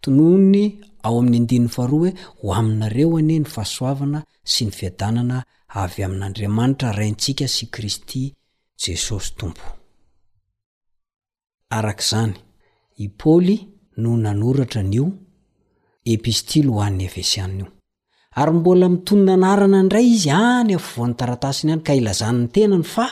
tonony 0.00 0.80
ao 1.02 1.18
amin'ny 1.18 1.68
oaoe 1.78 2.12
ho 2.42 2.54
aminareo 2.54 3.16
ane 3.18 3.38
ny 3.38 3.44
fahasoavana 3.44 4.22
sy 4.44 4.64
ny 4.64 4.70
fiadanana 4.70 5.44
avy 5.68 6.02
amin'andriamanitra 6.04 6.92
raintsika 6.92 7.48
sy 7.48 7.66
kristy 7.70 8.32
arak'izany 11.78 12.34
i 12.96 13.06
paoly 13.20 13.56
no 14.02 14.12
nanoratra 14.24 14.82
ny 14.90 14.94
io 15.00 15.06
epistily 16.14 16.68
ho 16.72 16.78
an'ny 16.86 17.04
efesianina 17.08 17.64
io 17.64 17.68
ary 18.40 18.52
mbola 18.58 18.86
mitonynanarana 18.94 19.78
indray 19.84 20.06
izy 20.16 20.30
any 20.52 20.72
afvoan'nytaratasiny 20.80 21.68
ihany 21.72 21.82
ka 21.86 21.92
ilazany'ny 22.00 22.46
tenany 22.54 22.86
fa 22.94 23.06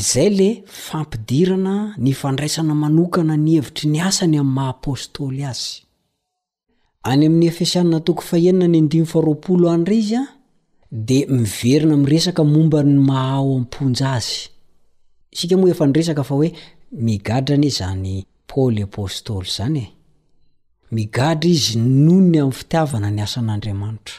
izay 0.00 0.28
le 0.38 0.48
fampidirana 0.86 1.74
ny 2.04 2.10
fandraisana 2.20 2.74
manokana 2.84 3.34
ny 3.44 3.50
hevitry 3.56 3.86
ny 3.94 3.98
asany 4.08 4.36
amin'ny 4.42 4.54
mahapôstôly 4.60 5.42
azy 5.52 5.74
any 7.04 7.26
amin'ny 7.26 7.46
efesianna 7.52 8.00
toko 8.06 8.22
faenina 8.30 8.66
ny 8.68 8.78
andimy 8.82 9.06
faroapolo 9.12 9.66
andra 9.70 9.94
izy 9.94 10.16
a 10.16 10.24
dia 10.90 11.26
miverina 11.28 11.96
miresaka 11.96 12.42
momba 12.44 12.80
ny 12.82 12.94
mahao 13.08 13.44
aminponja 13.56 14.06
azy 14.16 14.40
isika 15.34 15.54
moa 15.60 15.70
efa 15.74 15.86
nyresaka 15.86 16.22
fa 16.28 16.34
hoe 16.38 16.48
migadrani 17.06 17.66
e 17.70 17.76
zany 17.78 18.14
pooly 18.48 18.82
apôstôly 18.86 19.46
izany 19.52 19.78
e 19.78 19.86
migadra 20.94 21.48
izy 21.56 21.76
noo 22.04 22.20
ny 22.30 22.38
amin'ny 22.38 22.52
fitiavana 22.58 23.08
ny 23.16 23.20
asan'andriamanitra 23.26 24.16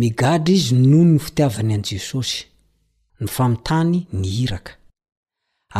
migadra 0.00 0.52
izy 0.58 0.74
nony 0.90 1.12
ny 1.12 1.18
fitiavany 1.24 1.72
an' 1.76 1.84
jesosy 1.90 2.40
ny 3.20 3.26
famitany 3.36 3.98
ny 4.20 4.26
hiraka 4.36 4.72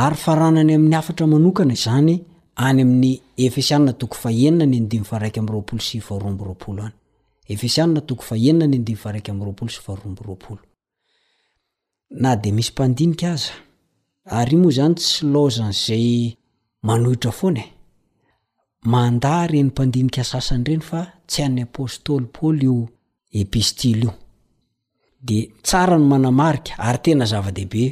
ary 0.05 0.17
faranany 0.25 0.73
amin'ny 0.77 0.97
afatra 1.01 1.25
manokana 1.33 1.73
izany 1.79 2.15
aya'eina 2.57 3.93
toko 4.01 4.17
faenna 4.17 4.65
ny 4.67 4.79
draikrpol 4.91 5.81
sy 5.81 5.99
ooisyymoazny 6.01 6.93
tsy 8.01 8.51
lnyzay 8.57 9.23
anitra 16.97 17.33
foana 17.41 17.61
e 17.61 17.73
manda 18.91 19.35
reny 19.51 19.67
mpandinika 19.71 20.23
sasany 20.31 20.65
reny 20.69 20.83
fa 20.91 21.01
tsy 21.31 21.41
han'ny 21.45 21.63
apôstôly 21.69 22.27
pôly 22.35 22.65
io 22.71 22.77
epiti 23.41 23.89
io 24.03 24.11
de 25.27 25.39
tsara 25.67 25.97
ny 25.99 26.05
manamarika 26.13 26.73
ary 26.89 26.99
tena 27.05 27.25
zava-dehibe 27.33 27.85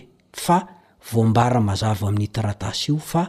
fa 0.44 0.56
vombara 1.12 1.60
mazava 1.68 2.06
amin'ny 2.08 2.30
tratasy 2.36 2.86
io 2.92 2.98
fa 3.10 3.22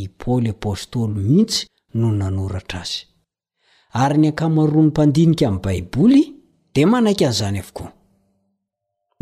i 0.00 0.08
poly 0.22 0.50
apôstôly 0.56 1.12
mihitsy 1.28 1.66
no 2.00 2.08
nanoratra 2.20 2.80
azy 2.84 2.96
ary 4.02 4.16
ny 4.22 4.26
akamaroa 4.32 4.82
ny 4.82 4.88
mpandinika 4.90 5.44
amin'ny 5.48 5.64
baiboly 5.66 6.22
de 6.74 6.82
manaika 6.92 7.24
an'izany 7.28 7.58
avokoa 7.62 7.88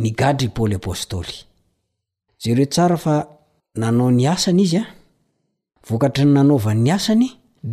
nygadra 0.03 0.47
i 0.49 0.51
paôly 0.57 0.75
apôstoly 0.81 1.35
zareo 2.43 2.67
tsara 2.75 2.97
fa 3.05 3.15
nanao 3.81 4.11
ny 4.17 4.25
asana 4.35 4.61
izy 4.67 4.77
a 4.83 4.85
vokatry 5.89 6.25
ny 6.29 6.33
nanaovan'ny 6.37 6.91
asany 6.97 7.29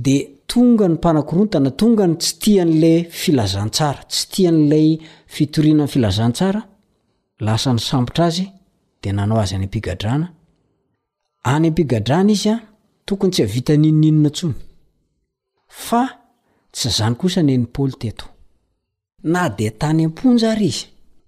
de 0.05 0.15
tonga 0.51 0.85
ny 0.87 0.93
mpanakorontana 0.97 1.69
tongany 1.79 2.15
tsy 2.21 2.33
tia 2.41 2.63
n'lay 2.69 2.97
filazantsara 3.21 4.01
tsy 4.11 4.23
tia 4.31 4.51
n'lay 4.51 4.87
fitoriananyfilazantsara 5.35 6.61
lasa 7.45 7.69
ny 7.75 7.79
sambotra 7.89 8.23
azy 8.29 8.45
de 9.01 9.07
nanao 9.17 9.39
azyany 9.43 9.67
amadraadra 11.53 12.55
tokony 13.05 13.31
tsy 13.33 13.43
havita 13.43 13.73
ninoninona 13.83 14.29
ntsony 14.29 14.53
fa 15.87 16.01
tsy 16.75 16.87
zany 16.97 17.15
kosa 17.21 17.41
nyeny 17.47 17.65
paly 17.75 17.95
teto 18.01 18.25
na 19.31 19.41
de 19.57 19.67
tany 19.81 20.03
amponja 20.09 20.49
ary 20.51 20.69
izy 20.71 20.85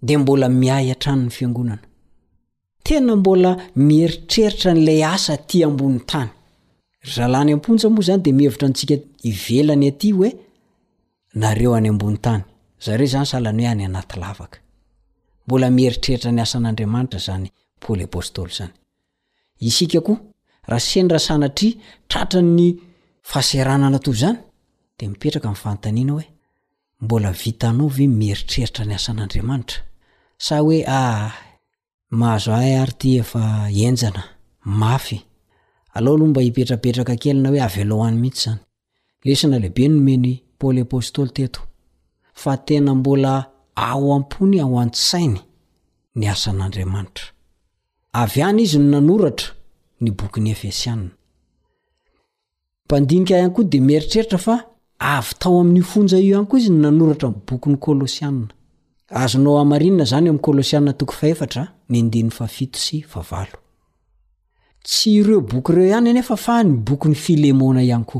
de 0.08 0.14
mbola 0.22 0.48
miay 0.62 0.88
an-tranony 0.94 1.32
fiangonana 1.38 1.86
tena 2.86 3.14
mbola 3.20 3.52
mieritreritra 3.88 4.72
n'lay 4.78 5.02
asa 5.16 5.34
ty 5.48 5.58
amboni 5.68 6.00
tany 6.12 6.30
ryzalany 7.06 7.52
amponja 7.56 7.88
moa 7.96 8.06
zany 8.08 8.22
de 8.26 8.32
mihevitra 8.38 8.66
antsika 8.70 8.96
hivelany 9.26 9.88
aty 9.92 10.10
hoe 10.18 10.30
nareo 11.42 11.72
any 11.78 11.90
ambony 11.94 12.18
tany 12.26 12.44
zareo 12.86 13.08
zany 13.14 13.26
salany 13.34 13.62
hoe 13.64 13.70
any 13.74 13.84
anaty 13.90 14.16
lavaka 14.24 14.58
mbola 15.46 15.68
mieritreritra 15.78 16.30
ny 16.36 16.42
asan'andriamanitra 16.46 17.20
zany 17.28 17.48
paoly 17.82 18.04
apôstôly 18.08 18.54
zany 18.60 18.74
isika 19.70 20.02
ko 20.08 20.14
raha 20.68 20.80
senra 20.91 21.20
sana 21.28 21.47
tri 21.57 21.70
tratra 22.09 22.41
ny 22.57 22.70
fahseranana 23.32 23.99
to 24.05 24.11
zany 24.22 24.39
de 24.99 25.03
mipetraka 25.09 25.47
in' 25.51 25.55
fanotaniana 25.63 26.13
hoe 26.16 26.28
mbola 27.03 27.30
vitanaov 27.41 27.97
mieritreritra 28.20 28.84
ny 28.89 28.93
asan'andriamanitra 28.99 29.78
sa 30.45 30.55
hoe 30.63 30.80
ah, 30.99 31.32
mahazo 32.20 32.51
ay 32.63 32.74
ary 32.82 32.93
ty 33.01 33.09
efa 33.22 33.41
enjana 33.88 34.22
mafy 34.82 35.18
aloha 35.95 36.18
loh 36.20 36.28
mba 36.32 36.41
hipetrapetraka 36.45 37.13
kelina 37.22 37.49
hoe 37.51 37.61
avy 37.68 37.84
lo 37.89 37.95
any 38.07 38.18
mihitsy 38.24 38.49
zany 38.49 38.59
lesina 39.28 39.55
lehibe 39.63 39.86
nomeny 39.93 40.34
pôly 40.59 40.82
apôstôly 40.86 41.32
teto 41.38 41.59
fa 42.41 42.51
tena 42.68 42.91
mbola 42.99 43.34
ao 43.89 44.05
ampony 44.18 44.57
ao 44.63 44.74
ansainy 44.84 45.41
ny 46.18 46.26
asan'andriamanitra 46.34 47.26
avy 48.22 48.39
any 48.49 48.59
izy 48.66 48.78
no 48.82 48.88
nanoratra 48.93 49.47
ny 50.02 50.12
bokny 50.12 50.56
ia 50.64 50.98
mpandinika 52.86 53.38
ihany 53.38 53.52
koa 53.54 53.64
di 53.64 53.80
meritreritra 53.82 54.38
fa 54.38 54.56
avy 55.00 55.34
tao 55.39 55.60
amin'ny 55.60 55.84
fonja 55.91 56.18
io 56.20 56.30
ihany 56.34 56.48
koa 56.50 56.60
izy 56.60 56.70
nanoratra 56.72 57.30
n 57.32 57.36
bokyny 57.48 57.78
kôlôsiaa 57.80 58.32
tsy 64.86 65.10
ireo 65.20 65.41
boky 65.41 65.72
ireo 65.74 65.88
ihany 65.89 66.08
anefa 66.10 66.36
fa 66.46 66.64
ny 66.64 66.72
bokyny 66.88 67.16
filemona 67.16 67.82
ihany 67.82 68.06
ko 68.12 68.20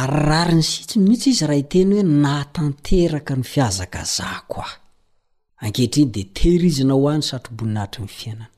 ary 0.00 0.18
rary 0.28 0.54
ny 0.58 0.64
sitsy 0.72 0.96
mihitsy 0.98 1.28
izy 1.30 1.44
raha 1.46 1.58
iteny 1.62 1.92
hoe 1.94 2.02
natanteraka 2.22 3.32
ny 3.38 3.44
fiazaka 3.52 4.00
zahko 4.16 4.60
a 4.66 4.70
aetry 5.64 6.04
d 6.06 6.32
einaoy 6.34 7.20
saonnaharyny 7.22 8.08
fiainana 8.18 8.57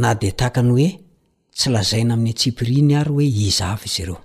na 0.00 0.10
de 0.20 0.28
tahakany 0.36 0.70
hoe 0.72 0.88
tsy 1.56 1.68
lazaina 1.74 2.14
amin'ny 2.14 2.32
tsipiriny 2.38 2.92
ary 3.00 3.10
hoe 3.16 3.24
iza 3.46 3.64
ava 3.72 3.84
iza 3.88 4.04
reo 4.08 4.18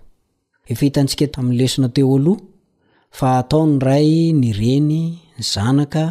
efa 0.71 0.83
hitantsika 0.87 1.23
amin'ny 1.39 1.57
lesina 1.59 1.87
teo 1.95 2.07
oloha 2.17 2.41
fa 3.17 3.27
atao 3.41 3.63
ny 3.71 3.79
ray 3.87 4.11
ny 4.41 4.49
reny 4.59 5.01
ny 5.37 5.43
zanaka 5.53 6.03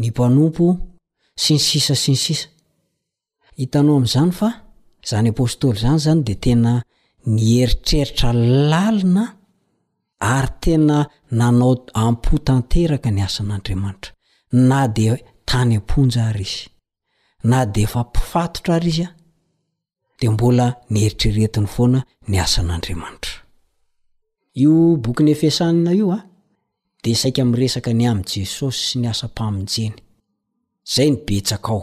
ny 0.00 0.06
mpanompo 0.12 0.64
si 1.42 1.52
ny 1.56 1.60
sisa 1.68 1.94
si 2.02 2.10
ny 2.14 2.18
sisa 2.24 2.46
hitanao 3.58 3.94
amin'izany 3.98 4.32
fa 4.38 4.48
zany 5.08 5.28
apôstoly 5.34 5.78
zany 5.84 5.98
zany 6.06 6.20
de 6.28 6.34
tena 6.44 6.72
ny 7.34 7.40
eritreritra 7.62 8.28
lalina 8.70 9.24
ary 10.36 10.52
tena 10.62 10.98
nanao 11.38 11.72
ampo 12.04 12.32
tanteraka 12.46 13.08
ny 13.14 13.20
asan'andriamanitra 13.28 14.10
na 14.68 14.80
de 14.96 15.06
tany 15.48 15.74
amponja 15.80 16.22
ary 16.30 16.46
izy 16.50 16.60
na 17.44 17.66
de 17.66 17.82
efa 17.82 18.00
mpifatotra 18.02 18.74
ary 18.74 18.88
iz 18.88 19.00
a 19.00 19.14
de 20.20 20.28
mbola 20.30 20.74
niheritreretiny 20.90 21.66
foana 21.66 22.04
ny 22.28 22.38
asan'andriamanitra 22.40 23.32
io 24.62 24.96
bokyny 25.02 25.30
efesanina 25.30 25.92
io 25.94 26.08
a 26.16 26.24
de 27.04 27.12
saika 27.14 27.42
amin'resaka 27.42 27.90
ny 27.98 28.04
amin' 28.10 28.24
jesosy 28.32 28.78
sy 28.88 28.96
ny 29.02 29.06
asa 29.12 29.26
mpamonjeny 29.26 29.94
zay 30.94 31.10
ny 31.10 31.18
betsaka 31.26 31.68
ao 31.72 31.82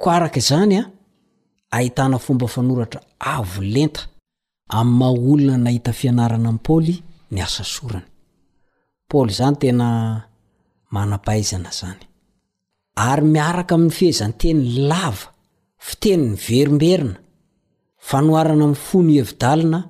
ko 0.00 0.06
arak' 0.10 0.40
zany 0.48 0.76
a 0.78 0.82
ahitana 1.76 2.18
fomba 2.18 2.46
fanoratra 2.48 3.00
avo 3.18 3.60
lenta 3.74 4.00
ami'ny 4.78 4.98
maha 4.98 5.10
holona 5.24 5.58
nahita 5.64 5.92
fianarana 5.92 6.48
amin' 6.48 6.62
paoly 6.66 6.94
ny 7.30 7.38
asa 7.46 7.64
sorany 7.74 8.06
paoly 9.08 9.32
zany 9.38 9.56
tena 9.60 9.86
manampaizana 10.90 11.70
zany 11.80 12.05
ary 13.04 13.28
miaraka 13.34 13.74
amin'ny 13.76 13.94
fehzan'ny 13.98 14.34
teniy 14.42 14.86
lava 14.90 15.26
fiteniny 15.86 16.36
verimberina 16.46 17.18
fanoarana 18.10 18.64
ami'ny 18.66 18.82
fony 18.88 19.12
evidalina 19.22 19.80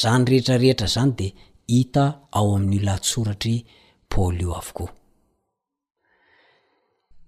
zany 0.00 0.24
rehetrarehetra 0.32 0.88
zany 0.94 1.12
de 1.20 1.28
hita 1.74 2.04
ao 2.38 2.48
amin'n'latsoratry 2.58 3.54
paoly 4.12 4.44
io 4.46 4.52
avokoa 4.60 4.90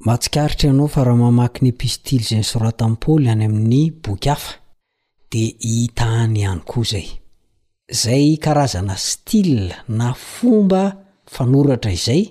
matsikaritra 0.06 0.66
ianao 0.68 0.88
fa 0.94 1.02
raha 1.06 1.18
mamaky 1.24 1.58
ny 1.66 1.72
pistily 1.80 2.24
zay 2.30 2.38
ny 2.42 2.46
sorata 2.52 2.82
amin' 2.86 3.00
paoly 3.04 3.28
any 3.34 3.44
amin'ny 3.48 3.82
boky 4.04 4.28
afa 4.36 4.52
de 5.30 5.42
ita 5.78 6.06
any 6.24 6.40
ihany 6.44 6.62
koa 6.70 6.84
izay 6.92 7.08
zay 8.02 8.24
karazana 8.44 8.96
stil 9.10 9.52
na 9.98 10.06
fomba 10.34 10.82
fanoratra 11.34 11.90
izay 11.98 12.22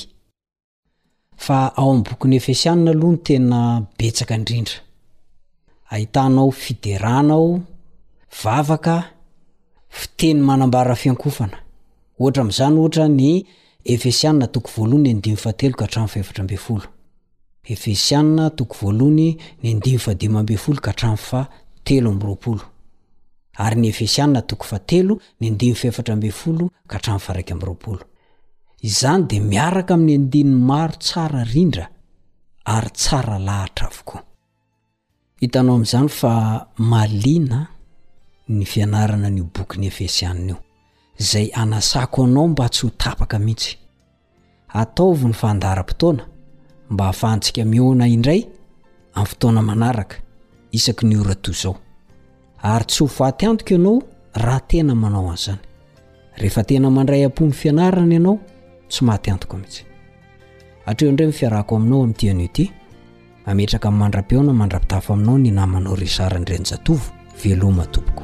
fa 1.46 1.58
ao 1.80 1.90
amin' 1.92 2.06
bokyn'ny 2.08 2.36
efesianna 2.40 2.92
aloha 2.92 3.14
ny 3.16 3.20
tena 3.28 3.60
betsaka 3.98 4.34
indrindra 4.40 4.78
ahitanao 5.92 6.52
fiderana 6.64 7.34
ao 7.38 7.48
vavaka 8.44 8.96
fiteny 10.00 10.40
manambara 10.48 10.94
fiankofana 11.02 11.58
ohatra 12.20 12.42
amn'izany 12.44 12.76
ohatra 12.82 13.06
ny 13.20 13.26
efesianna 13.94 14.46
toko 14.54 14.70
voalohany 14.76 15.04
ny 15.06 15.12
ndimyfatelo 15.18 15.76
ka 15.80 15.84
hatramo 15.86 16.08
faevatra 16.14 16.42
mbe 16.44 16.58
folo 16.66 16.88
efesiana 17.74 18.44
toko 18.58 18.74
voaloany 18.82 19.28
ny 19.62 19.66
endimyfadimmbe 19.74 20.56
folo 20.64 20.80
ka 20.84 20.90
hatramo 20.92 21.18
fa 21.30 21.40
telo 21.86 22.10
amraolo 22.14 22.64
ary 23.60 23.76
ny 23.80 23.88
efesianna 23.90 24.42
toko 24.42 24.64
fa 24.66 24.80
telo 24.80 25.18
ny 25.40 25.46
andiny 25.52 25.76
feefatra 25.76 26.16
mbey 26.16 26.32
folo 26.42 26.66
ka 26.90 26.96
hatraofaraik 26.98 27.52
amn'yroapolo 27.54 28.00
iany 28.90 29.22
de 29.30 29.38
miaraka 29.52 29.94
amin'ny 29.98 30.16
andinny 30.20 30.54
maro 30.70 30.96
tsara 31.06 31.42
rindra 31.54 31.86
ary 32.76 32.92
tsara 33.00 33.36
lahatra 33.48 33.86
avoyny 33.92 34.24
eeiaao 39.88 40.58
zay 41.32 41.48
anasako 41.62 42.20
anao 42.28 42.46
mba 42.52 42.66
tsy 42.70 42.86
hotapaka 42.86 43.40
mihtsy 43.40 43.78
nydo 51.10 51.76
ary 52.62 52.86
tsy 52.86 53.04
hovaty 53.06 53.46
antoko 53.46 53.74
ianao 53.74 54.02
raha 54.36 54.60
tena 54.60 54.96
manao 54.96 55.30
an' 55.32 55.36
izany 55.36 55.60
rehefa 56.38 56.64
tena 56.64 56.90
mandray 56.90 57.24
ampo 57.26 57.46
ny 57.46 57.52
fianarana 57.52 58.14
ianao 58.14 58.40
tsy 58.90 59.06
maty 59.06 59.32
antoko 59.32 59.58
mihitsy 59.58 59.84
atreo 60.86 61.10
indrey 61.10 61.28
mifiarako 61.28 61.76
aminao 61.76 62.04
amin'ityan'io 62.04 62.50
ty 62.56 62.64
ametraka 63.46 63.88
mandram-peona 63.92 64.54
mandrapitafo 64.60 65.14
aminao 65.14 65.38
ny 65.38 65.52
namanao 65.52 65.96
rysara 65.96 66.40
ndreny-jatovo 66.40 67.06
velomatompoko 67.44 68.24